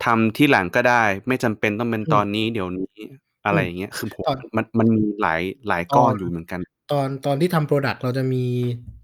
[0.00, 2.86] ทำทีหลังก็ได้ ไม่จำเป็นต้องเป็นอืมตอนนี้ เดี๋ยวนี้
[3.46, 6.60] อะอืมไรอย่างเงี้ย คือผมตอน มัน มันมีหลาย หลายตก้ออนน อยู่เหมือนกัน
[6.92, 8.44] ตอน ตอนที่ทำ product เราจะมี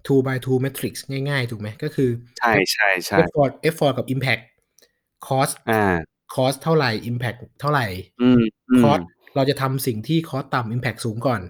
[0.07, 0.93] two by two matrix
[1.29, 1.69] ง่าย ๆ ถูกไหม?
[1.83, 4.41] ก็คือ ใช่ F ๆๆ effort effort กับ impact
[5.27, 5.81] cost อา
[6.35, 7.81] cost เท่าไร impact เท่าไร
[8.21, 8.41] อืม
[8.81, 11.41] costๆเราจะทำสิ่งที่ cost ต่ำ impact สูงก่อน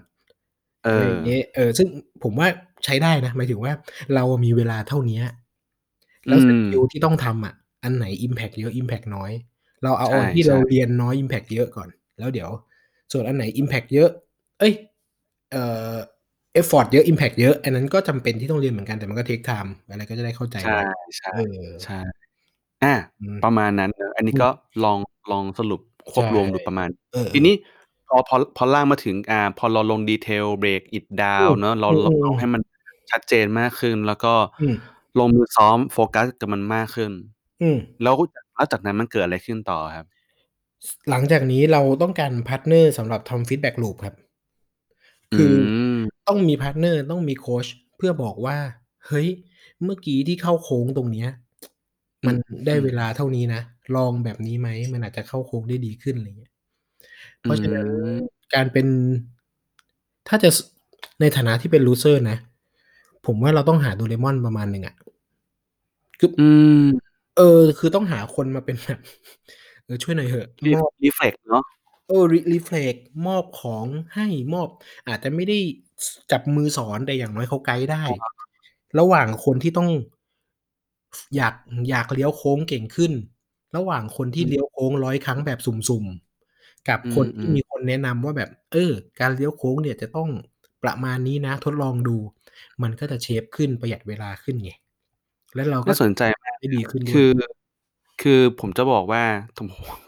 [0.84, 1.88] เออะไรอย่างงี้อเออ ซึ่ง
[2.22, 2.48] ผมว่า
[2.84, 3.72] ใช้ได้นะหมายถึงว่า
[4.14, 5.24] เราอะมีเวลาเท่าเนี้ย
[6.26, 7.54] อืแล้ว skill มที่ต้องทำอะ
[7.84, 9.30] อันไหน impact เยอะ impact น้อย
[9.82, 12.50] เราเอาใช่อันที่เราๆเรียนน้อย impact เยอะก่อน แล้วเดี๋ยว
[13.12, 14.10] ส่วนอันไหน impact เยอะ
[14.58, 14.74] เอ๊ย
[15.52, 15.96] เอ่อ
[16.60, 20.78] effort เยอะ impact เยอะ อันนั้นก็จำเป็นที่ต้องเรียนเหมือนกันแต่มันก็ take time อะไรก็จะได้เข้าใจใช่ไว
[21.18, 21.98] ใช่เออใช่
[22.82, 24.48] อา อืม ประมาณนั้นเนาะอันนี้อืม ก็
[24.84, 24.98] ลอง
[25.30, 25.80] ลองสรุป
[26.12, 27.54] คใชวบ่ รวมดูประมาณ เออ ทีนๆี้
[28.08, 31.04] พอ พอ พอลากมาถึง อ่า พอเราลง detail break it down
[31.38, 32.62] อืม เนาะ เรา อืเราเราอๆให้มัน
[33.10, 34.74] ชัดเจนมากขึ้น แล้วก็อืม
[35.18, 37.12] ลงมือซ้อมโฟกัสกับมันมากขึ้น
[37.62, 38.14] อืม แล้ว
[38.54, 40.06] แล้วจากนั้นมันเกิดอะไรขึ้นต่ออะครับ?
[40.86, 44.14] ส หลังจากนี้เราต้องการ partner สำหรับทำ feedback loop ครับ
[45.32, 45.54] อืคือ
[45.96, 48.58] ม ต้องมี partner ต้องมีโคช เพื่อบอกว่า
[49.06, 49.28] เฮ้ย
[49.82, 51.28] เมื่อกี้ที่เข้าโค้งตรงเนี้ย
[52.22, 53.60] อืมันได้มเวลาเท่านี้นะ
[53.96, 56.52] ลองแบบนี้ไหม มันอาจจะเข้าโค้งได้ดีขึ้น อะไรเงี้ย
[57.42, 58.86] เพอืราะฉะนั้น ม การเป็น
[60.28, 60.58] ถ้าจะ ส
[61.20, 62.36] ในฐานะที่เป็น loser นะ
[63.26, 64.94] ผมว่าเราต้องหา Doraemon ประมาณหนึ่งอะ
[66.18, 66.42] คือ อื
[66.82, 66.84] ม
[67.34, 67.42] เออ
[67.78, 68.98] คือต้องหาคนมาเป็น แบบ
[69.84, 71.64] เออ ช่วยหน่อยเหอะ รี มอบ reflect เนาะ
[72.06, 74.68] เออ รี reflect มอบของให้ มอบ
[75.08, 75.58] อาจจะไม่ได้
[76.04, 78.28] ส จับมือสอน แต่อย่างน้อยเขาไกด์ได้อะฮะ
[78.98, 79.88] ระหว่างคนที่ต้อง
[81.36, 81.54] อยาก
[81.90, 83.12] อยากเลี้ยวโค้งเก่งขึ้น
[83.76, 90.28] ระหว่างคนทอืี่เลี้มยวโค้ง100ครั้งแบบสุ่มๆ กับอืคนที่มๆมีคนแนะนำว่าแบบ เออ การเลี้ยวโค้งเนี่ยจะต้อง
[90.82, 92.16] ประมาณนี้นะ ทดลองดู
[92.82, 94.70] มันก็จะเชฟขึ้นประหยัดเวลาขึ้นไง
[95.54, 97.30] แล้วเรากน่็าสนใจมากได้ดีขึ้นด้ควืยอ
[98.22, 99.22] คือผมจะบอกว่า
[99.56, 99.58] ถ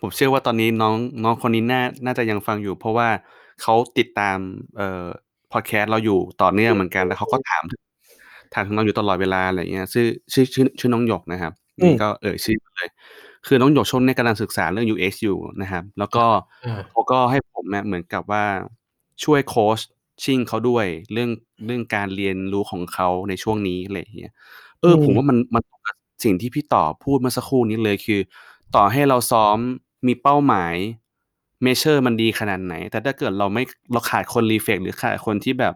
[0.01, 3.09] ผมเชื่อว่าตอนนี้น้องน้องคนนี้น่าน่าจะยังฟังอยู่ เพราะว่า
[3.63, 4.39] เขาติดตาม
[4.77, 5.07] เอ่อ
[5.53, 12.91] พอดแคสต์เราอยู่ต่อเนื่องเหมือนกันแล้วเขาก็ถามถามถึงเราอยู่ตลอดเวลาอะไรเงี้ยชื่อชื่อชื่อชื่อน้องหยกนะครับ อืมนี่ก็เอ่ยชื่อมาเลย
[13.47, 16.25] คือน้องหยกช่วงนี้กำลังศึกษาเรื่อง UX อยู่นะครับ แล้วก็
[16.67, 18.45] อ่าเขาก็ให้ผมเนี่ยเหมือนกับว่า
[19.25, 21.31] ช่วย coaching เขาด้วยเรื่อง
[21.67, 24.33] เรื่องการเรียนรู้ของเขาในช่วงนี้อะไรอย่างเงี้ย
[24.81, 28.21] เอออืมผมว่ามันมันตรงกับสิ่งที่พี่ต่อพูดเมื่อสักครู่นี้เลย คือ
[28.77, 29.57] ต่อให้เราซ้อม
[30.07, 30.75] มีเป้าหมาย
[31.63, 35.75] measure มันดีขนาดไหน แต่ถ้าเกิดเราไม่ เราขาดคน reflect หรือขาดคนที่แบบ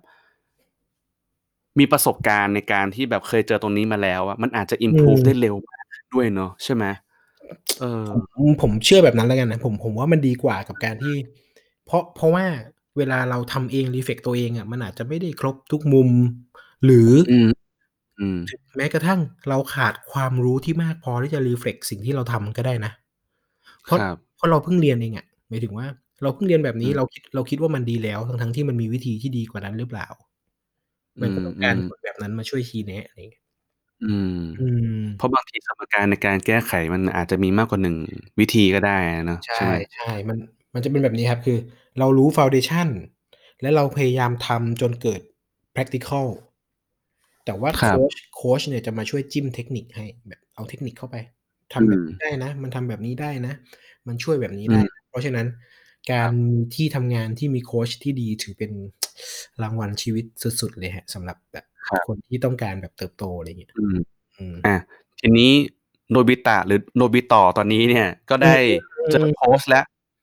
[1.78, 5.84] มีประสบการณ์ในการที่แบบเคยเจอตรงนี้มาแล้วอะมันอาจจะอิมพ o ู e อืมได้เร็วมาก
[6.14, 6.84] ด้วยเนาะใช่ไหม
[7.80, 11.14] เออผมผมเชื่อแบบนั้นแล้วกันนะผมผมว่ามันดีกว่ากับการที่
[11.86, 12.44] เพราะเพราะว่า
[12.96, 16.08] เวลาเราทำเองรีเฟกตัวเองอะมันอาจจะไม่ได้ครบทุกมุม
[16.84, 17.50] หรือออืม
[18.20, 18.38] อืม
[18.76, 22.92] แม้กระทั่งเราขาดความรู้ที่มากพอที่จะรีเฟกสิ่งที่เราทำก็ได้นะ
[23.84, 25.86] เพราะครับเพราะเราเพิ่งเรียนเองอะหมายถึงว่า
[26.22, 30.06] เราเพิ่งเรียนแบบนี้อืมเราคิดเราคิดว่ามันดีแล้วทั้งทั้งๆที่มันมีวิธีที่ดีกว่านั้นหรือเปล่า
[31.20, 33.42] มันก็ต้องการอืมคนแบบนั้นมาช่วยชี้แนะอะไรอย่างเงี้ย
[34.04, 34.66] อืมอื
[34.98, 37.96] ม เพราะบางทีสมการในการแก้ไขมันอาจจะมีมากกว่าหนึ่ง
[38.40, 38.96] วิธีก็ได้
[39.26, 40.38] เนอะใช่ใช่ไหมใช่มัน
[40.74, 41.58] มันจะเป็นแบบนี้ครับ คือ
[41.98, 42.88] เรารู้ foundation
[43.60, 45.20] และเราพยายามทำจนเกิด
[45.74, 46.26] practical
[47.44, 51.16] แต่ว่าครับโค้ชโค้ชเนี่ยจะมาช่วยจิ้มเทคนิคให้แบบเอาเทคนิคเข้าไป
[51.72, 53.52] ทำแบบนี้ได้นะ มันทำแบบนี้ได้นะ
[54.08, 55.46] มันช่วยแบบนี้ได้อืมเพราะฉะนั้น
[56.12, 58.72] การมีที่ทำงานที่มีโค้ชที่ดีถือเป็น
[59.62, 61.64] รางวัลชีวิตสุดๆเลยฮะสำหรับแบบ
[62.06, 63.98] คนที่ต้องการแบบเติบโตอะไรอย่างเงี้ยอืม
[64.36, 64.76] อืมอะ
[65.20, 65.50] ทีนี้
[66.10, 68.54] โนบิตะหรือโนบิต่อตอนนี้เนี่ย ก็ได้
[68.96, 69.80] อืมเจอโพสต์และ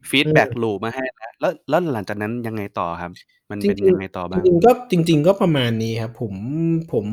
[0.10, 3.12] ฟีดแบ็กอืมลูมาให้แล้วแล้วแล้วหลังจากนั้นยังไงต่อครับ
[3.50, 6.34] มันจริเป็นงยังไงต่อๆบ้างจริงๆก็จริง ๆ ก็ประมาณนี้ครับ ผม
[6.94, 7.06] ผม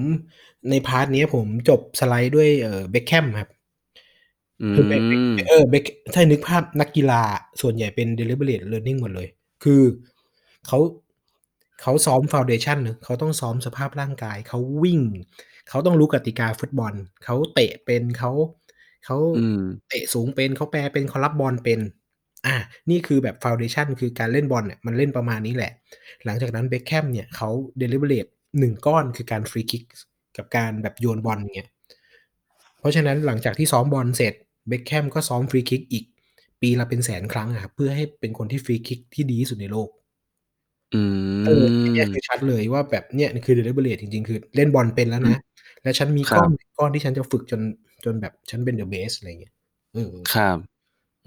[0.70, 3.58] ในพาร์ทเนี้ยผมจบสไลด์ด้วยเอ่อเบคแคมครับอื
[4.75, 5.12] คือเบคม
[5.49, 7.23] เออเบคถ้านึกภาพนักกีฬา
[7.61, 9.29] ส่วนใหญ่เป็น deliberate learning หมดเลย
[9.64, 9.83] คือ
[10.66, 10.79] เขา
[11.83, 15.01] เขาซ้อม foundation เนอะเขาต้องซ้อมสภาพร่างกาย เขาวิ่ง
[15.68, 16.94] เขาต้องรู้กติกาฟุตบอล
[17.25, 18.31] เขาเตะเป็นเขา
[19.05, 21.81] เขาอืมเตะสูงเป็นเขาแปลเป็นเขารับบอลเป็น
[22.47, 22.57] อะ
[22.90, 25.73] นี่คือแบบ foundation คือการเล่นบอลเนี่ยมันเล่นประมาณนี้แหละ
[26.25, 27.49] หลังจากนั้นเบคแคมเนี่ยเขา
[27.81, 29.85] deliberate หนึ่งก้อนคือการ free kick
[30.37, 31.71] กับการแบบโยนบอลเงี้ย
[32.81, 34.35] เพราะฉะนั้นหลังจากที่ซ้อมบอลเสร็จ
[34.68, 36.04] เบคแคมก็ซ้อมฟรีคิกอีก
[36.61, 39.88] ปีละเป็นแสนครั้งอะครับเพื่อให้เป็นคนที่ฟรีคิกที่ดีที่สุดในโลก
[40.92, 40.96] อื
[41.44, 45.37] เอออันมเนี่ยคือชัดเลยว่าแบบเนี่ยคือเดลิเบเรตจริงๆ คือเล่นบอลเป็นแล้วนะ
[45.83, 47.61] และฉันมีครัก้บอนก้อนที่ฉันจะฝึกจน
[48.04, 49.52] จนแบบฉันเป็นเดอะเบสอะไรเงี้ย
[49.94, 50.59] เออครับ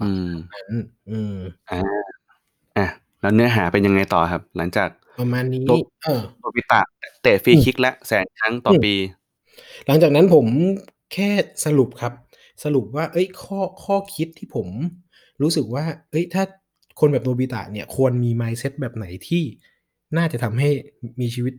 [0.00, 0.72] อืมนั้น
[1.10, 1.36] อืม
[1.70, 2.02] อ่า
[2.76, 2.86] อะ
[3.20, 5.70] แล้วเนื้อหาเป็นยังไงต่อครับ หลังจากประมาณนี้โด
[6.02, 6.80] เออโนบิตะ
[7.22, 8.94] เตะฟรีอืมคิกและแสนครั้งต่ออมปี
[9.86, 10.46] หลังจากนั้นผม
[11.12, 11.30] แค่
[11.64, 12.12] สรุปครับ
[12.64, 14.68] สรุปว่า เอ้ยข้อข้อคิดที่ผม
[15.42, 16.44] รู้สึกว่า เอ้ยถ้า
[17.00, 19.42] คนแบบโนบิตะเนี่ยควรมี mindset แบบไหนที่
[20.16, 20.68] น่าจะทำให้
[21.20, 21.54] มีชีวิต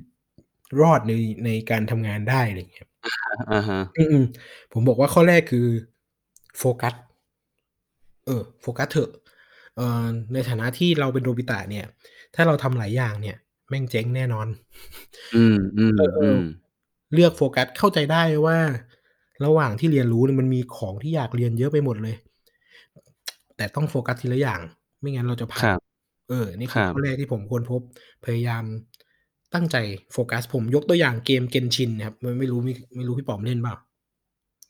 [0.81, 1.13] รอดใน
[1.45, 2.87] ในการทำงานได้อะไรอย่างเงี้ย
[3.51, 5.67] อ่าฮะอืมๆผมบอกว่าข้อแรกคือ
[6.57, 6.93] โฟกัส
[8.25, 9.09] เออ โฟกัสเถอะ
[9.75, 11.85] เอ่อในฐานะที่เราเป็นโนบิตะเนี่ย
[12.35, 13.37] ถ้าเราทำหลายอย่างเนี่ย
[13.69, 14.47] แม่งเจ๊งแน่นอน
[15.33, 16.39] อืมอืมเออเออือม
[17.13, 18.59] เลือกโฟกัสเข้าใจได้ว่า
[19.45, 22.15] ระหว่างที่เรียนรู้เนี่ยมันมีของที่อยากเรียนเยอะไปหมดเลย
[23.57, 24.59] แต่ต้องโฟกัสทีละอย่าง
[25.01, 25.79] ไม่งั้นเราจะพคลารัดบ
[26.29, 27.81] เออ นี่คคือรับข้อแรกที่ผมควรพบ
[28.25, 28.63] พยายาม
[29.53, 29.75] ตั้งใจ
[30.13, 33.75] โฟกัส ผมยกตัวอย่างเกม Genshin นะครับไม่ไม่รู้ไม่ไม่รู้พี่ป๋อมเล่นเปล่า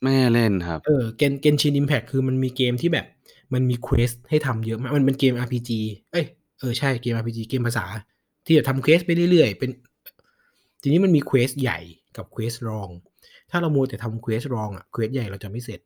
[0.02, 3.06] ไม่ได้เล่นครับ เออ Gen Genshin Impact คือมันมีเกมที่แบบ
[3.54, 5.80] มันมี quest ให้ทำเยอะมาก มันเป็นเกม RPG
[6.12, 6.26] เอ้ย
[6.60, 7.86] เออ ใช่ เกม RPG เกมภาษา
[8.46, 9.70] ที่จะทำ quest ไปเรื่อยๆ เป็น
[10.82, 11.80] ทีนี้มันมี quest ใหญ่
[12.18, 12.90] กับ quest รอง
[13.54, 15.80] ถ้าเรามัวแต่ทำ quest รองอะ quest ใหญ่เราจะไม่เสร็จ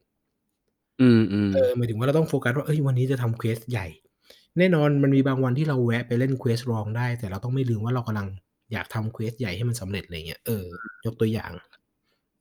[1.00, 3.88] อืมอืมเออหมายถึงว่าเราต้องโฟกัสว่าเอ้ยวันนี้จะทำ quest ใหญ่
[4.58, 8.28] แน่นอนมันมีบางวันที่เราแวะไปเล่น quest รองได้ แต่เราต้องไม่ลืมว่าเรากำลัง
[8.74, 10.66] อยากทำ quest ใหญ่ให้มันสำเร็จอะไรเงี้ยเออ
[11.06, 11.52] ยกตัวอย่าง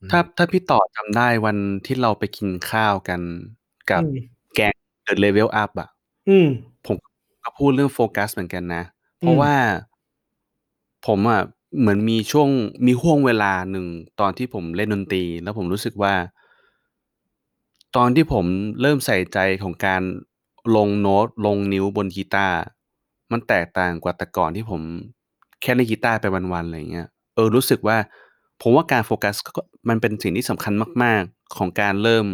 [0.03, 3.21] อืมถ้าถ้าพี่ต่อจำได้วันที่เราไปกินข้าวกัน
[3.91, 4.17] กับอืม
[4.55, 4.75] แก๊ง
[5.07, 5.89] The Level Up อะ
[6.29, 6.47] อืม
[6.87, 6.97] ผม
[7.45, 8.83] ก็พูดเรื่องโฟกัสเหมือนกันนะ
[9.21, 9.55] เพอืราะม ว่า
[11.07, 11.41] ผมอะ
[11.79, 12.49] เหมือนมีช่วง
[12.87, 13.87] มีห่วงเวลาหนึ่ง
[14.21, 16.15] ตอนที่ผมเล่นดนตรี แล้วผมรู้สึกว่า
[17.97, 18.47] ตอนที่ผม
[18.81, 20.03] เริ่มใส่ใจของการ
[20.77, 22.59] ลงโน้ต ลงนิ้วบนกีตาร์
[23.33, 24.81] มันแตกต่างกว่าแต่ก่อนที่ผม
[25.63, 27.97] แค่เล่นกีตาร์ไปวัน ๆ อะไรอย่างเงี้ย เออ รู้สึกว่า
[28.63, 32.27] ผมว่าการโฟกัสก็มันเป็นสิ่งที่สำคัญมาก ๆ ของการเริ่ม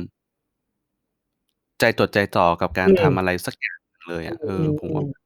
[1.81, 3.79] ใจจดใจจ่อกับการอืมทำอะไรสักอย่าง
[4.09, 5.23] เลยอะ เออือมผมอืว่า ม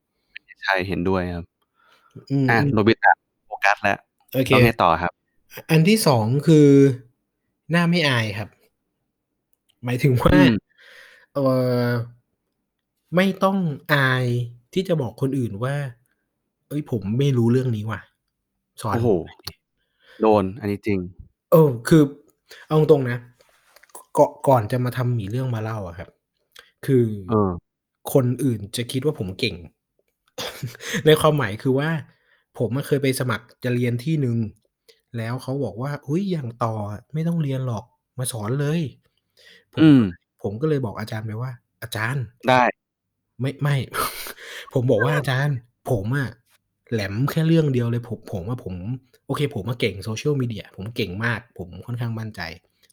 [0.63, 1.45] ใช่ เห็นด้วยครับ
[2.31, 3.13] อืมอะอืมโนบิตะ
[3.47, 3.97] โฟกัสแล้ว
[4.33, 5.12] โอเคแล้วไงต่อครับ
[5.71, 6.69] อันที่สองคือ
[7.71, 8.49] หน้าไม่อายครับ
[9.85, 10.53] หมายถึงว่าอืม
[11.35, 11.39] เอ
[11.83, 11.89] อ
[13.17, 13.59] ไม่ต้อง
[13.95, 14.25] อาย
[14.75, 15.75] ที่จะบอกคนอื่นว่า
[16.69, 18.01] เอ้ยผมไม่รู้เรื่องนี้ว่ะ
[18.83, 19.53] สอนโอ้โหผมหน่อยดิ
[20.21, 20.99] โดน อันนี้จริง
[21.53, 22.03] เออ คือ
[22.67, 23.19] เอาตรงๆนะ
[24.19, 26.09] ก่อนก่อนจะมาทำหมีเรื่องมาเล่าอะครับ
[26.87, 27.51] คือเออ
[28.12, 29.57] คนอื่นจะคิดว่าผมเก่ง
[31.07, 31.89] ในความหมายคือว่า
[32.59, 34.38] ผมอะเคยไปสมัครจะเรียนที่หนึ่ง
[35.16, 37.85] แล้วเขาบอกว่า อุ้ยอย่างต่ออะไม่ต้องเรียนหรอก
[38.19, 38.81] มาสอนเลย
[39.75, 40.01] ผมอืม
[40.42, 42.62] ผมก็เลยบอกอาจารย์ไปว่า อาจารย์ ได้
[43.40, 43.77] ไม่ไม่
[44.75, 45.57] ผมบอกว่าอาจารย์
[45.90, 46.29] ผมอะ
[46.92, 48.75] แหลมแค่เรื่องเดียวเลย ผมผมว่าผม
[49.27, 52.40] โอเค ผมมาเก่งโซเชียลมีเดียผมเก่งมาก ผมค่อนข้างมั่นใจ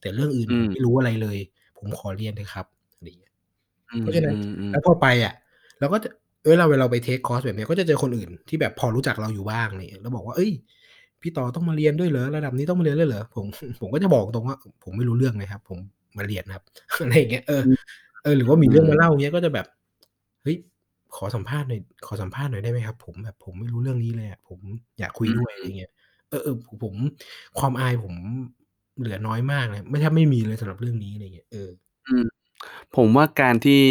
[0.02, 1.38] แต่เรื่องอื่นอืผมม ไม่รู้อะไรเลย
[1.78, 3.34] ผมขอเรียนเลยครับอะไรอย่างเงี้ย
[3.92, 5.34] อืมเพราะฉะนั้นอืมอืมแล้วพอไปอะ
[5.80, 6.10] เราก็จะ
[6.50, 10.52] เวลาเวลาไปเทคคอร์สแบบเนี้ยก็จะเจอคนอื่นที่แบบพอรู้จักเราอยู่บ้างเนี่ยแล้วบอกว่า เอ้ย
[11.22, 13.46] พี่ต่อต้องมาเรียนด้วยเหรอระดับนี้ต้องมาเรียนด้วยเหรอผม
[13.82, 15.80] ผมก็จะบอกตรงว่า ผมไม่รู้เรื่องเลยครับ ผม
[16.18, 16.64] มาเรียนครับ
[17.04, 17.62] อะไรอย่างเงี้ยเออ
[18.24, 19.66] เออหรือว่ามีเรื่องมาเล่าเงี้ยก็จะแบบ
[20.44, 20.58] เฮ้ย
[21.16, 24.60] ขอสัมภาษณ์หน่อยขอสัมภาษณ์หน่อยได้ไหมครับ ผมแบบผมไม่รู้เรื่องนี้เลยอะผม
[25.00, 25.92] อยากคุยด้วยอะไรเงี้ย
[26.30, 26.96] เออเออผมผม
[27.60, 28.14] ความอายผม
[29.00, 31.70] เหลือน้อยมากเลยไม่แทบไม่มีเลยสำหรับเรื่องนี้อะไรเงี้ยเออ
[32.08, 32.26] อืม
[32.96, 33.84] ผมว่าการที่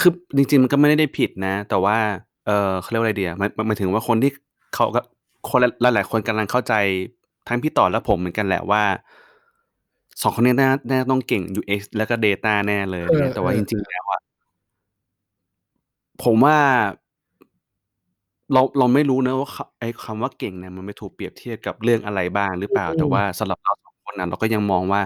[0.00, 1.96] คือจริง ๆ มันก็ไม่ได้ผิดนะ แต่ว่า
[2.46, 4.30] เออเขาเรียกว่าอะไรเดียมันมันหมายถึงว่าคนที่
[4.74, 5.00] เขาก็
[5.48, 6.74] คนหลายๆคนกำลังเข้าใจ
[7.48, 8.82] ทั้งพี่ต่อและผมเหมือนกันแหละว่า
[10.22, 14.20] สองคนนี้น่าน่าต้องเก่ง UX แล้วก็ Data แน่เลยอะไรเงี้ยแต่ว่าจริง ๆ แล้วอะ
[16.22, 16.58] ผมว่า
[18.52, 25.02] เราเราไม่รู้นะว่าคไอ้คำว่าเก่งเนี่ยมันไปถูกเปรียบเทียบกับเรื่องอะไรบ้างหรือเปล่าอืมแต่ว่าสำหรับเราสองคนน่ะเราก็ยังมองว่า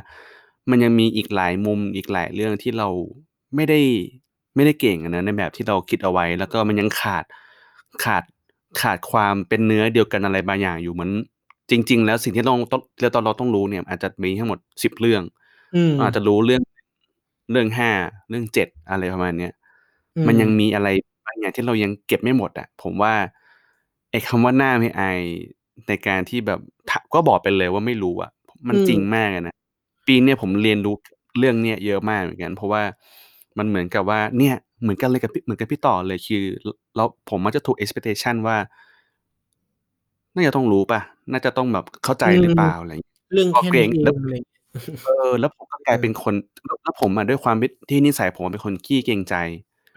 [0.71, 2.89] มันยังมีอีกหลายมุมอีกหลายเรื่องที่เรา
[3.55, 3.81] ไม่ได้
[4.55, 7.25] ไม่ได้เก่งอะนะในแบบที่เราคิดเอาไว้ แล้วก็มันยังขาด
[8.05, 8.25] ขาด
[8.81, 11.11] ขาดความเป็นเนื้อเดียวกันอะไรบางอย่างอยู่เหมือน
[11.71, 15.23] จริง ๆ แล้วสิ่งที่เราต้องเราต้องเราต้องรู้เนี่ย อาจจะมีทั้งหมดสิบเรื่อง
[15.75, 16.63] อืม อาจจะรู้เรื่อง
[17.51, 17.91] เรื่องห้า
[18.29, 19.53] เรื่องเจ็ดอะไรประมาณเนี้ย
[20.17, 20.89] อืมันยังมีอะไร
[21.27, 23.15] บางอย่างที่เรายังเก็บไม่หมดอะผมว่า
[24.11, 25.21] ไอ้คำว่าหน้าไม่อาย
[25.87, 26.61] ในการที่แบบ
[26.91, 28.31] ถก็บอกไปเลยว่าไม่รู้อะ
[28.69, 29.55] มันจริงมากอะนะ
[30.07, 30.95] ปีเนี้ยผมเรียนรู้
[31.39, 32.83] เรื่องเนี้ยเยอะมากเหมือนกัน เพราะว่า
[33.59, 36.43] มันเหมือนกับว่าเนี่ยเหมือนกันเลยกับพี่เหมือนกับพี่ต่อเลยคือ
[36.97, 38.57] เราผมมักจะถูก expectation ว่า
[40.35, 41.01] น่าจะต้องรู้ป่ะ
[41.33, 44.37] น่าจะต้องแบบเข้าใจหรือเปล่าอะไรอย่างเงี้ยเรื่องพอแค่เกรนี้งเอแล้วงอะไร
[45.05, 46.35] เออ แล้วผมก็กลายเป็นคน
[46.65, 47.57] แล้วแล้วผมอะด้วยความ
[47.91, 49.35] ที่นิสัยผมเป็นคนขี้เกรงใจ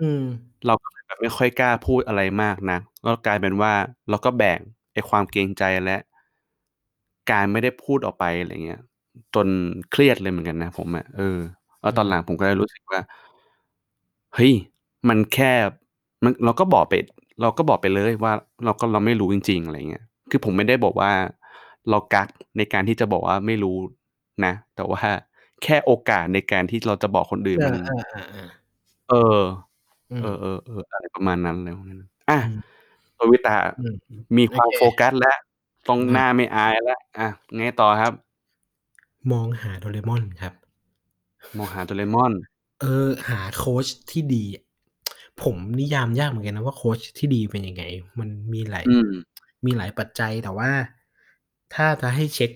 [0.01, 0.23] อืม
[0.67, 3.73] เราก็เลยแบบไม่ค่อยกล้าพูดอะไรมากนักก็กลายเป็นว่า
[4.09, 4.59] เราก็แบ่ง
[4.93, 5.97] ไอ้ความเกรงใจและ
[7.31, 8.81] การไม่ได้พูดออกไปอะไรเงี้ย
[9.35, 9.47] จน
[9.91, 11.37] เครียดเลยเหมือนกันนะผมอะเออ
[11.81, 12.99] แล้วตอนหลังผมก็เลยรู้สึกว่า
[14.35, 14.53] เฮ้ย
[15.09, 15.51] มันแค่
[16.23, 16.93] มันเราก็บอกไป
[17.41, 18.33] เราก็บอกไปเลยว่า
[18.65, 21.11] เราก็เราไม่รู้จริง ๆอะไรเงี้ยคือผมไม่ได้บอกว่า
[21.89, 23.77] เรากักในการที่จะบอกว่าไม่รู้
[24.45, 25.01] นะ แต่ว่า
[25.63, 28.47] แค่โอกาสในการที่เราจะบอกคนอื่นอ่ามันอ่าอ่าอ่า
[29.09, 29.39] เออ
[30.11, 32.59] อืมเออเออเอออะไรประมาณนั้นเลยพวกนั้นอะอืม
[33.17, 33.95] ตัววิตาอืม
[34.37, 35.37] มีความโอเคโฟกัสแล้ว
[35.87, 38.13] ตรงอะหน้าไม่อายแล้วอะไงต่อครับ
[39.31, 40.53] มองหาโดเรมอนครับ
[41.57, 42.33] มองหาโดเรมอน
[42.81, 44.63] เออ หาโค้ชที่ดีอะ
[45.43, 47.83] ผมนิยามยากเหมือนกันนะว่าโค้ชที่ดีเป็นยังไง
[48.19, 49.11] มันมีหลาย อืม
[49.65, 50.71] มีหลายปัจจัยแต่ว่า
[51.75, 52.51] ถ้าจะให้เช็ค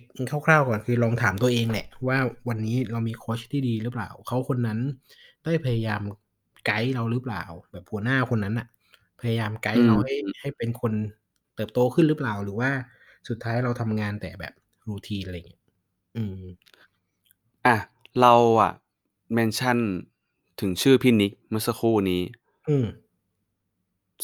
[0.46, 4.80] คร่าวๆก่อนคือลองถามตัวเองแหละ ว่าวันนี้เรามีโค้ชที่ดีหรือเปล่า เขาคนนั้น
[5.44, 6.02] ได้พยายาม
[6.66, 8.68] ไกด์เราหรือเปล่า แบบหัวหน้าคนนั้นอะ
[9.22, 10.94] พยายามไกด์เราอืมให้ให้เป็นคน
[11.56, 12.72] เติบโตขึ้นหรือเปล่า หรือว่า
[13.30, 14.54] สุดท้ายเราทำงานแต่แบบ
[14.88, 15.62] รูทีนอะไรอย่างเงี้ย
[16.18, 16.44] อืม
[17.66, 17.78] อะ
[18.22, 18.72] เราอะ
[19.34, 19.78] เมนชั่น
[20.60, 22.22] ถึงชื่อพี่นิกเมื่อสักครู่นี้
[22.70, 22.86] อืม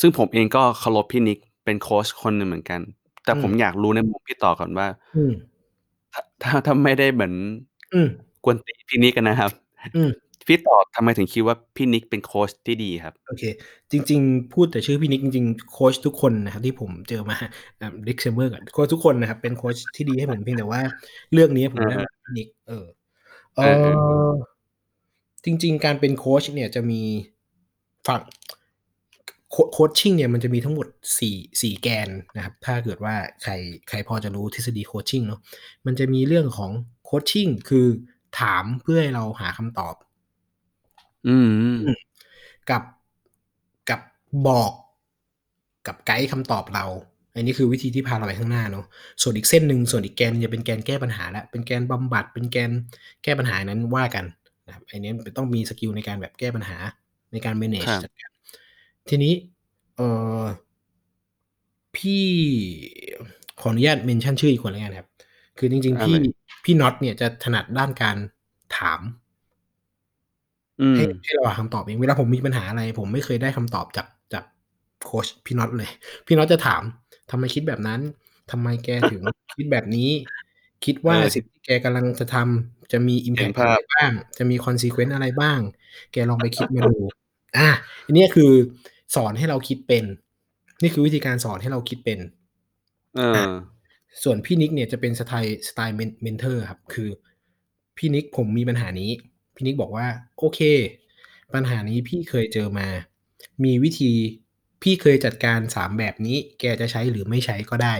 [0.01, 2.81] ซึ่งผมเองก็เคารพพี่นิกเป็นโค้ชคนหนึ่งเหมือนกัน
[3.25, 5.33] แต่อืมผมอยากรู้ในมุมพี่ต่อก่อนว่าอืม
[6.13, 7.33] ถ้าถ้าถ้าไม่ได้เหมือน
[7.93, 8.07] อืม
[8.43, 9.51] กวนตีนพี่นิกกันนะครับ
[9.95, 10.11] อืม
[10.47, 13.43] พี่ต่อทำไมถึงคิดว่าพี่นิกเป็นโค้ชที่ดีครับ โอเค
[13.91, 17.37] จริง ๆ พูดแต่ชื่อพี่นิกจริงๆโค้ชทุกคนนะครับที่ผมเจอมา
[18.07, 20.81] disclaimer กับโค้ชทุกคนนะครับเป็นโค้ชที่ดีให้ผมเพียงแต่ว่า
[21.33, 22.85] เรื่องนี้ผมได้มาจากพี่นิกเออ
[23.57, 23.97] เอเออเออ
[24.31, 24.54] อ
[25.45, 27.01] จริง ๆ การเป็นโค้ชเนี่ยจะมี
[28.07, 28.21] ฝั่ง
[29.51, 30.87] โคโคชชิ่งเนี่ยมันจะมีทั้งหมด
[31.19, 33.51] สี่สี่แกนนะครับ ถ้าเกิดว่าใคร
[33.89, 35.39] ใครพอจะรู้ทฤษฎีโคชชิ่งเนาะ
[35.85, 36.71] มันจะมีเรื่องของ
[37.05, 37.87] โคชชิ่งคือ
[38.39, 39.95] ถามเพื่อให้เราหาคำตอบ
[41.27, 41.37] อื
[41.73, 41.77] ม
[42.69, 42.83] กับ
[43.89, 44.01] กับ
[44.47, 44.71] บอก
[45.87, 46.85] กับไกด์คำตอบเรา
[47.33, 48.85] อันนี้คือวิธีที่พาเราไปข้างหน้าเนาะ
[49.21, 52.71] ส่วนอีกเส้นหนึ่งส่วนอีกแกนจะเป็นแกนแก้ปัญหาละเป็นแกนบำบัดเป็นแกน
[53.23, 54.25] แก้ปัญหานั้นว่ากัน
[54.65, 56.77] นะครับอันนี้ต้องมี skill ในการแบบแก้ปัญหา
[57.31, 58.31] ในการ manage ครับจัดการ
[59.09, 59.33] ทีนี้
[59.95, 60.01] เอ
[60.39, 60.43] อ
[61.95, 62.25] พี่
[63.59, 65.09] ขออนุญาต mention ชื่ออีกคนแล้วกันครับ
[65.57, 66.27] คือจริง ๆ พี่อะไร
[66.65, 68.17] พี่น็อตเนี่ยจะถนัดด้านการ
[68.77, 69.01] ถาม
[70.81, 74.43] อืมให้ให้เราหาคำตอบเองเวลาผมมีปัญหาอะไร ผมไม่เคยได้คำตอบจากจาก
[75.05, 75.89] โค้ชพี่น็อตเลย
[76.27, 76.81] พี่น็อตจะถาม
[77.31, 78.01] ทำไมคิดแบบนั้น
[78.51, 79.21] ทำไมแกถึง
[79.57, 80.09] คิดแบบนี้
[80.85, 85.59] คิดว่าเออสิ่งที่แกกำลังจะทำ จะมีเห็น impact ภาอะพไรบ้าง จะมี consequence อะไรบ้าง
[86.11, 86.95] แกลองไปคิดมาดู
[87.57, 87.69] อา
[88.05, 88.51] อันเนี้ยคือ
[89.15, 90.05] สอนให้เราคิดเป็น
[90.81, 92.19] นี่คือวิธีการสอนให้เราคิดเป็น
[93.15, 93.51] เออาอ
[94.23, 97.09] ส่วนพี่นิกเนี่ยจะเป็นสไตล์สไตล์เมน mentor ครับ คือ
[97.97, 99.11] พี่นิกผมมีปัญหานี้
[99.55, 100.07] พี่นิกบอกว่า
[100.39, 100.59] โอเค
[101.53, 102.87] ปัญหานี้พี่เคยเจอมา
[103.63, 104.11] มีวิธี
[104.83, 107.95] พี่เคยจัดการ3แบบนี้ แกจะใช้หรือไม่ใช้ก็ได้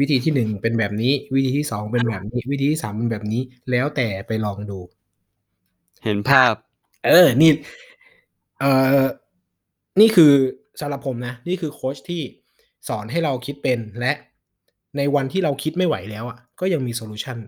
[0.00, 4.80] วิธีที่1เป็นแบบนี้ วิธีที่2เป็นแบบนี้ วิธีที่3เป็นแบบนี้ แล้วแต่ไปลองดู
[6.04, 6.54] เห็นภาพ
[7.06, 7.50] เออ นี่
[8.60, 8.70] เอ่
[9.00, 9.04] อ
[10.00, 10.32] นี่คือ
[10.80, 12.22] สำหรับผมนะ นี่คือโคชที่
[12.88, 14.12] สอนให้เราคิดเป็นและ
[14.96, 17.38] ในวันที่เราคิดไม่ไหวแล้วอะก็ยังมีโซลูชัน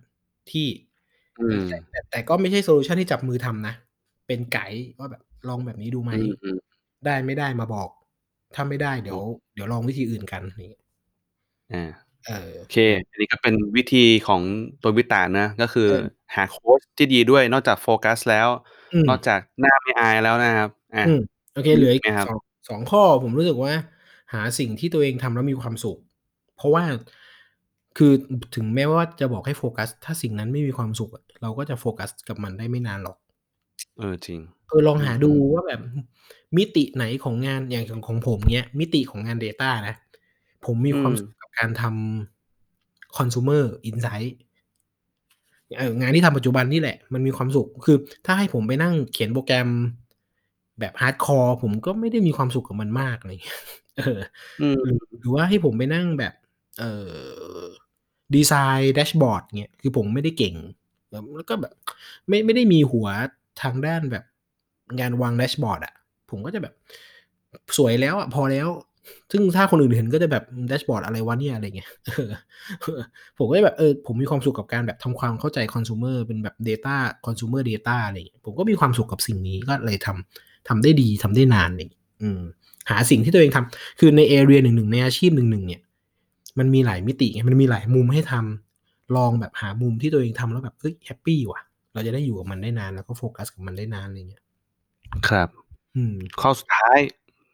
[0.51, 0.67] ที่
[1.41, 3.75] อืมแต่แต่แต่ก็ไม่ใช่ solution ที่จับมือทำนะ
[4.27, 6.13] เป็นไกด์ว่าแบบลองแบบนี้ดูไหม
[6.45, 6.59] อืม
[7.05, 7.89] ได้ไม่ได้มาบอก
[8.55, 9.23] ถ้าไม่ได้เดี๋ยวอ๋อ
[9.55, 10.79] เดี๋ยวลองวิธีอื่นกันอย่างงี้
[11.73, 12.77] อา เออ โอเค
[13.11, 14.43] อันนี้ก็เป็นวิธีของ
[14.83, 16.05] ตัววิตานะ ก็คือเออ
[16.35, 18.49] หาโคชที่ดีด้วย นอกจากโฟกัสแล้ว
[18.93, 21.19] อืมนอกจากหน้าไม่อายแล้วนะครับ อา อืม
[21.53, 23.73] โอเคเหลืออีกไงครับสองสองข้อ ผมรู้สึกว่า
[24.33, 25.99] หาสิ่งที่ตัวเองทำแล้วมีความสุข
[26.57, 26.85] เพราะว่า
[27.97, 28.13] คือ
[28.55, 33.17] ถึงแม้ว่าจะบอกให้โฟกัส ถ้าสิ่งนั้นไม่มีความสุขอะ เราก็จะโฟกัสกับมันได้ไม่นานหรอก
[33.99, 35.81] เออ จริง เออ ลองหาดูอืมว่าแบบ
[36.57, 39.95] มิติไหนของงาน อย่างของ ของผม เงี้ย มิติของงาน Data นะ
[40.65, 44.35] ผมมีอืความมสุข กับการทำ consumer insight
[45.79, 47.97] เอ่องานที่ทำปัจจุบันนี่แหละ มันมีความสุข คือ
[48.27, 49.69] ถ้าให้ผมไปนั่งเขียนโปรแกรม
[50.81, 53.59] แบบ hardcore ผมก็ไม่ได้มีความสุขกับมันมากอะไรเงี้ย
[53.97, 54.21] เออ
[54.61, 56.33] อืมหรือหรือว่าให้ผมไปนั่งแบบ
[56.79, 56.87] เอ่อ
[58.35, 60.55] ดีไซน์แดชบอร์ดเงี้ยคือผมไม่ได้เก่ง
[61.11, 61.73] แล้วแล้วก็แบบ
[62.29, 63.09] ไม่ไม่ได้มีหัว
[63.63, 64.25] ทางด้านแบบ
[65.01, 65.95] งานวางแดชบอร์ดอะ
[66.31, 66.75] ผมก็จะแบบ
[67.77, 68.69] สวยแล้วอะพอแล้ว
[69.31, 72.31] ซึ่งถ้าคนอื่นเห็นก็จะแบบแดชบอร์ดอะไรวะเนี่ยอะไรเงี้ยเออ
[73.39, 76.97] ผมก็จะแบบเออผมมีความสุขกับการแบบทำความเข้าใจ consumer เป็นแบบ data
[77.27, 82.41] consumer data อะไรอย่างเงี้ยผมก็มีความสุขกับสิ่งนี้ก็เลยทำทำได้ดีทำได้นานอะไรงี้อืม
[82.91, 85.81] หาสิ่งที่ตัวเองทำคือใน area หนึ่งๆในอาชีพหนึ่งๆเนี่ย
[86.59, 94.43] มันมีหลายมิติไงมันมีหลายมุมให้ทำลองแบบหามุมที่ตัวเองทำแล้วแบบเฮ้ยแฮปปีว่ะ เราจะได้อยู่กับมันได้นานแล้วก็โฟกัสกับมันได้นานอะไรเงี้ย
[95.29, 95.49] ครับ
[95.97, 96.99] อืมข้อสุดท้าย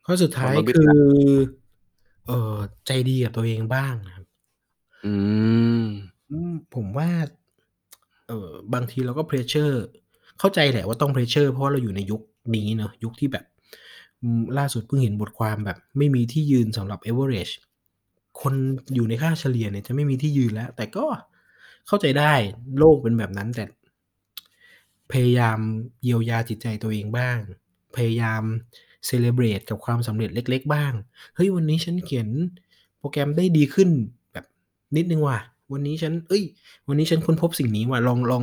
[0.07, 1.39] ข้อสุดท้ายของโนบิคืตะอ
[2.27, 4.27] เอ่อใจดีกับตัวเองบ้างนะครับ
[5.05, 5.15] อื
[5.81, 5.85] ม
[6.31, 7.11] อืมผมว่า
[8.29, 9.75] เอ่อบางทีเราก็ pressure
[10.39, 12.21] เข้าใจแหละว่าต้อง pressure เพราะว่าเราอยู่ในยุค
[12.57, 13.45] นี้เนาะยุคที่แบบ
[14.23, 17.55] อืมล่าสุดเพิ่งเห็นบทความแบบ ไม่มีที่ยืนสำหรับ average
[18.41, 18.55] คน
[18.95, 21.07] อยู่ในค่าเฉลี่ยเนี่ยจะไม่มีที่ยืนแล้ว แต่ก็
[21.87, 22.35] เข้าใจได้
[22.79, 23.65] โลกเป็นแบบนั้น แต่
[25.13, 25.59] พยายาม
[26.03, 27.37] เยียวยาจิตใจตัวเองบ้าง
[27.97, 28.43] พยายาม
[29.11, 30.93] celebrate กับความสำเร็จเล็ก ๆ บ้าง
[31.35, 32.29] เฮ้ยวันนี้ฉันเขียน
[32.99, 33.89] โปรแกรมได้ดีขึ้น
[34.33, 34.45] แบบ
[34.97, 35.39] นิดหนึ่งว่ะ
[35.73, 36.43] วันนี้ฉันเฮ้ย
[36.89, 38.43] วันนี้ฉันค้นพบสิ่งนี้ว่ะ ลองลอง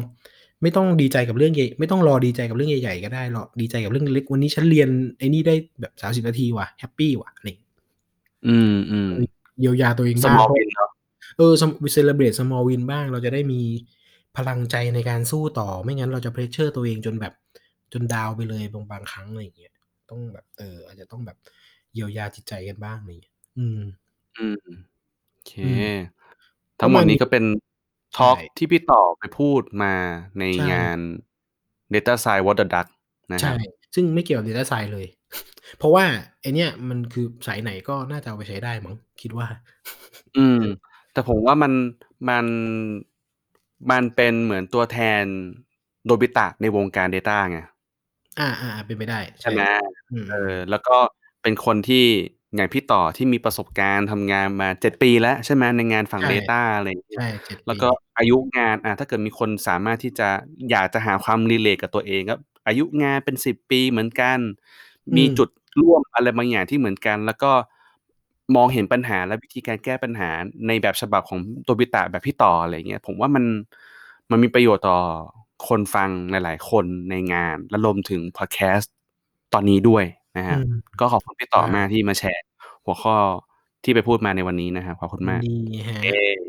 [0.61, 7.69] ไม่ต้องดีใจกับเรื่องใหญ่ไม่ต้องรอดีใจกับเรื่องใหญ่ๆก็ได้หรอกดีใจกับเรื่องเล็ก วันนี้ฉันเรียนไอ้นี่ได้แบบ30นาทีว่ะแฮปปีว่ะอะไรงี้
[8.47, 9.09] อืมอืม
[9.59, 10.89] เยียวยาตัวเองบ้าง small win เนาะ
[11.37, 13.61] เออ sm celebrate small win บ้าง เราจะได้มี
[14.37, 17.33] พลังใจในการสู้ต่อ ไม่งั้นเราจะ pressure ตัวเองจนแบบ
[17.93, 19.73] จนดาวน์ไปเลยบางบางครั้งอะไรอย่างเงี้ย
[20.09, 21.37] ต้องแบบ เออ อาจจะต้องแบบ
[21.93, 23.81] เยียวยาจิตใจกันบ้างอะไรอย่างเงี้ยอืม
[24.35, 24.55] อืม
[25.31, 25.83] โอเค อืม
[26.79, 27.43] ทั้งหมดนี้ ก็เป็น
[28.17, 29.93] ทอล์กใช่ที่พี่ต่อไปพูดมา
[30.39, 30.97] ในใช่ งาน
[31.93, 32.87] Data Science What the Duck
[33.33, 33.59] นะคใช่รับ
[33.95, 35.07] ซึ่งไม่เกี่ยวกับ data science เลย
[35.77, 36.05] เพราะว่า
[36.41, 39.47] ไอ้เนี่ยมันคือสายไหนก็น่าจะเอาไปใช้ได้มั้งคิดว่า
[40.35, 40.57] อืม
[41.11, 41.73] แต่ผมว่ามัน
[42.27, 42.45] มัน
[43.91, 45.23] มันเป็นเหมือนตัวแทน
[46.05, 47.59] โนบิตะในวงการ Data ไง
[48.37, 49.61] อาๆๆเป็นไปได้ ใช่ไหม
[50.11, 50.97] อืม เออ แล้วก็
[51.43, 52.05] เป็นคนที่
[52.55, 60.29] อย่างพี่ต่อที่มีประสบการณ์ทำงานมา 7 ปีแล้ว ใช่ไหม ในงานฝั่งใช่ Data อะไรอย่างเงี้ใช่ย7แล้วปีก็อายุงาน อ่า ถ้าเกิดมีคนสามารถที่จะ
[60.71, 62.35] อยากจะหาความ relate กับตัวเอง ก็
[62.67, 64.39] อายุงานเป็น 10 ปีเหมือนกัน
[65.11, 65.49] อืมีม จุด
[65.81, 67.51] ร่วมอะไรบางอย่างที่เหมือนกัน แล้วก็
[68.55, 70.29] มองเห็นปัญหา และวิธีการแก้ปัญหา
[70.67, 73.45] ในแบบฉบับของโนบิตะแบบพี่ต่อ อะไรอย่างเงี้ย ผมว่ามัน
[74.31, 74.99] มันมีประโยชน์ต่อ
[75.67, 78.91] คนฟังหลาย ๆ คนในงานและรวมถึงพอดแคสต์
[79.53, 80.03] ตอนนี้ด้วย
[80.37, 82.43] นะคอืรับมก็ขอบคุณพี่ต่อใช่มากที่มาแชร์
[82.85, 83.15] หัวข้อ
[83.83, 85.55] ที่ไปพูดมาในวันนี้นะครับขอบคุณยินมากดี
[85.87, 86.39] ครัเอบ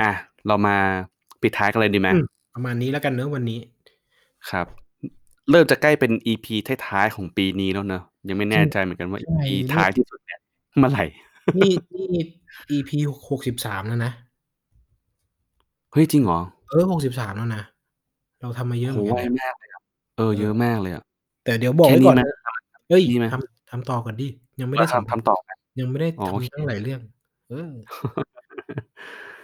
[0.00, 0.12] อะ
[0.46, 0.76] เรามา
[1.42, 3.58] ปิดท้ายกันเลยดีไหมอืมประมาณนี้แล้วกันเนาะวันนี้
[4.50, 4.66] ครับ
[5.50, 6.46] เริ่มจะใกล้เป็น EP
[6.86, 10.40] ท้ายๆของปีนี้แล้วเนาะยังไม่จแน่ริงใจเหมือนกันว่าใช่ EP นี่ท้ายที่สุดเนี่ย
[10.78, 11.04] เมื่อไหร่
[11.58, 12.22] นี่นี่
[12.70, 12.90] EP
[13.28, 14.12] 63แล้วนะ
[15.92, 16.40] เฮ้ยจริงเหรอ?
[16.68, 17.62] เออ63แล้วนะ
[18.40, 19.80] เราทำมาเยโอ้อะโฮเหมือนไวกันนะมากเลยอะ
[20.16, 21.02] เออเอเยออะมากเลยอะ
[21.44, 22.26] แต่เดี๋ยวบอกแค่ไว้นี้ก่อนไหมนะ
[22.88, 23.26] เฮ้ย นี่ไหม?
[23.30, 24.24] ทำทำต่อก่อนดิ
[24.60, 25.50] ยังไม่เหรได้อครัสับมทำต่อไหม?
[25.80, 27.00] ยังไม่ได้อ๋อทโอเคำตั้งหลายเรื่อง
[27.48, 27.72] เออ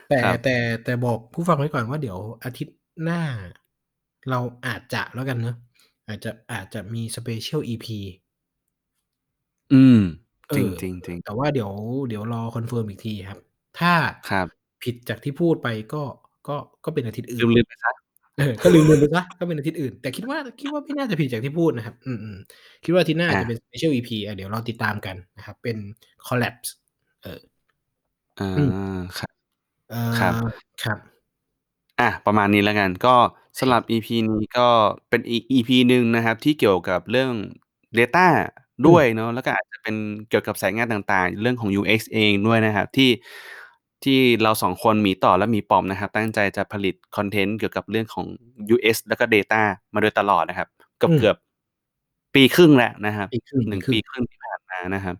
[0.09, 3.21] แต่ครับ แต่แต่บอกผู้ฟังไว้ก่อนว่าเดี๋ยวอาทิตย์หน้า
[4.31, 5.57] เราอาจจะแล้วกันเนอะ
[6.09, 7.99] อาจจะอาจจะมีสเปเชียลอีพี
[9.73, 9.99] อืม
[10.49, 11.73] เอจริงอ จริงจริงแต่ว่าเดี๋ยว
[12.09, 13.39] เดี๋ยวรอ confirm อีกทีครับ
[13.79, 13.93] ถ้า
[14.29, 14.49] ครับ
[14.83, 16.03] ผิดจากที่พูดไปก็
[16.49, 18.04] ก็ก็เป็นอาทิตย์อื่ลืมลืมไปซะ
[18.39, 22.37] เออ ก็ลืมลืมไปซะก็เป็นอาทิตย์อื่น แต่คิดว่าคิดว่าไม่น่าจะผิดจากที่พูดนะครับ อืมอืม
[22.85, 25.77] คิดว่าอาทิตย์หน้าอ่าจะเป็น special EP อะเดี๋ยวเราติดตามกันนะครับ เป็น
[26.27, 26.69] collab
[27.23, 27.41] เออ
[28.41, 29.31] อ่อืมาครับ
[29.91, 30.33] เอ่อครับ
[30.85, 30.99] ครับ
[32.01, 33.17] อะประมาณนี้แล้วกัน ก็
[33.59, 34.69] สำหรับ EP นี้ก็
[35.09, 37.31] เป็นอีก EP หนึ่งนะครับ ที่เกี่ยวกับเรื่อง
[37.99, 38.27] Data
[38.87, 39.97] ด้วยเนาะแล้วก็อาจจะเป็น
[40.29, 43.11] เกี่ยวกับสายงานต่างๆ เรื่องของ UX เองด้วยนะครับ ที่
[44.05, 48.27] ที่เราสองคนหมีต่อและหมีปอมนะครับ ตั้งใจจะผลิตคอนเทนต์เกี่ยวกับเรื่องของ
[48.75, 49.63] UX แล้วก็ Data
[49.95, 51.37] มาโดยตลอดนะครับ เกือบอืมเกือบ
[52.35, 55.17] ปีครึ่งแล้วนะครับปีครึ่งหนึ่งปีครึ่งปีครึ่งที่ผ่านมานะครับ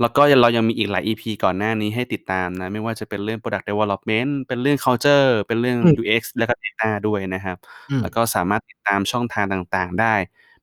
[0.00, 7.56] แล้วก็เรายังมีอีกหลาย EP ก่อนหน้านี้ให้ติดตามนะ ไม่ว่าจะเป็นเรื่อง Product Development เป็นเรื่อง Culture เป็นเรื่องอืม UX แล้วก็ Data ด้วยนะครับ
[7.90, 10.14] อืมแล้วก็สามารถติดตามช่องทางต่างๆ ได้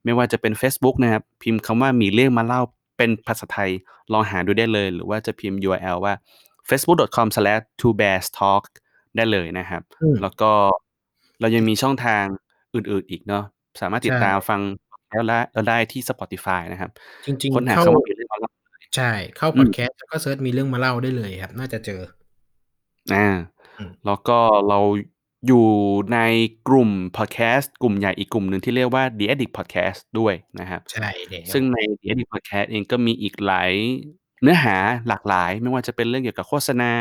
[0.04, 2.62] ไม่ว่าจะเป็น Facebook นะครับ พิมพ์คำว่ามีเรื่องมาเล่า
[2.98, 3.70] เป็นภาษาไทย
[4.14, 6.14] ลองหาดูได้เลย หรือว่าจะพิมพ์ URL ว่า
[6.70, 8.64] facebook.com/twobearstalk
[9.16, 10.52] ได้เลยนะครับอืมแล้วก็
[11.42, 12.24] เรายังมีช่องทาง
[12.76, 13.44] อื่นๆอีกเนาะ
[13.82, 14.62] สามารถติดใช่ตามฟัง
[15.10, 16.92] แล้วได้เราได้ที่ Spotify นะครับ
[17.26, 18.52] จริงค้นๆหาเข้าคำว่ามีเรื่องมาเล่า
[18.96, 22.02] ใช่ เข้าอืพอมดแคสต์แล้วก็เซิร์ชมีเรื่องมาเล่าได้เลยครับ น่าจะเจอ
[23.14, 23.28] อา
[23.80, 24.38] อืมแล้วก็
[24.70, 24.80] เรา
[25.48, 25.68] อยู่
[26.14, 26.20] ใน
[26.68, 33.72] กลุ่มพอดแคสต์กลุ่มใหญ่อีกกลุ่มหนึ่งที่เรียกว่า The Addict Podcast ด้วยนะครับ ใช่แล้วซึ่งใน The Addict Podcast เองก็มีอีกหลาย
[34.44, 34.78] เนื้อหา
[35.08, 36.92] หลากหลาย ไม่ว่าจะเป็นเรื่องเกี่ยวกับโฆษณา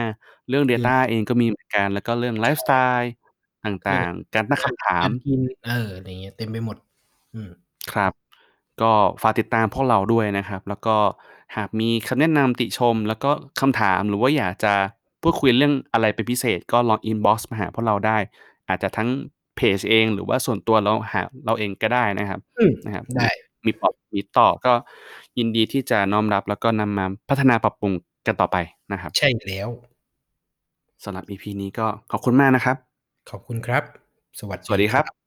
[0.49, 3.13] เรื่อง อืม Data เองก็มีเหมือนกัน แล้วก็เรื่องไลฟ์สไตล์
[3.87, 6.77] ตเรื่่าองงๆ การตั้งการคำถากา ม รกิน เออ อะไรเงี้ย เต็มไปหมด
[7.35, 7.51] อืม
[7.93, 8.13] ครับ
[8.83, 10.97] ก็ฝากติดตามพวกเราด้วยนะครับ แล้วก็
[11.57, 13.31] หากมีคำแนะนำ ติชม แล้วก็
[13.61, 14.75] คำถาม หรือว่าอยากจะ
[15.23, 18.19] พูดคุยเรื่องอะไรเป็นพิเศษ ก็ลอง inbox มาหาพวกเราได้
[18.69, 19.09] อาจจะทั้ง
[19.57, 23.29] เพจเอง หรือว่าส่วนตัวเราหา เราเองก็ได้นะครับ อืม นะครับ ได้
[23.67, 24.73] มีปรับมีต่อก็
[25.39, 27.93] ยินดีที่จะน้อมรับแล้วก็นำมาพัฒนาปรับปรุง
[28.27, 28.57] กันต่อไป
[28.93, 29.69] นะครับ ใช่แล้ว
[31.05, 32.77] สำหรับ EP นี้ก็ขอบคุณมากนะครับ
[33.31, 33.83] ขอบคุณครับ
[34.39, 35.22] สวัสสวัสดีครับ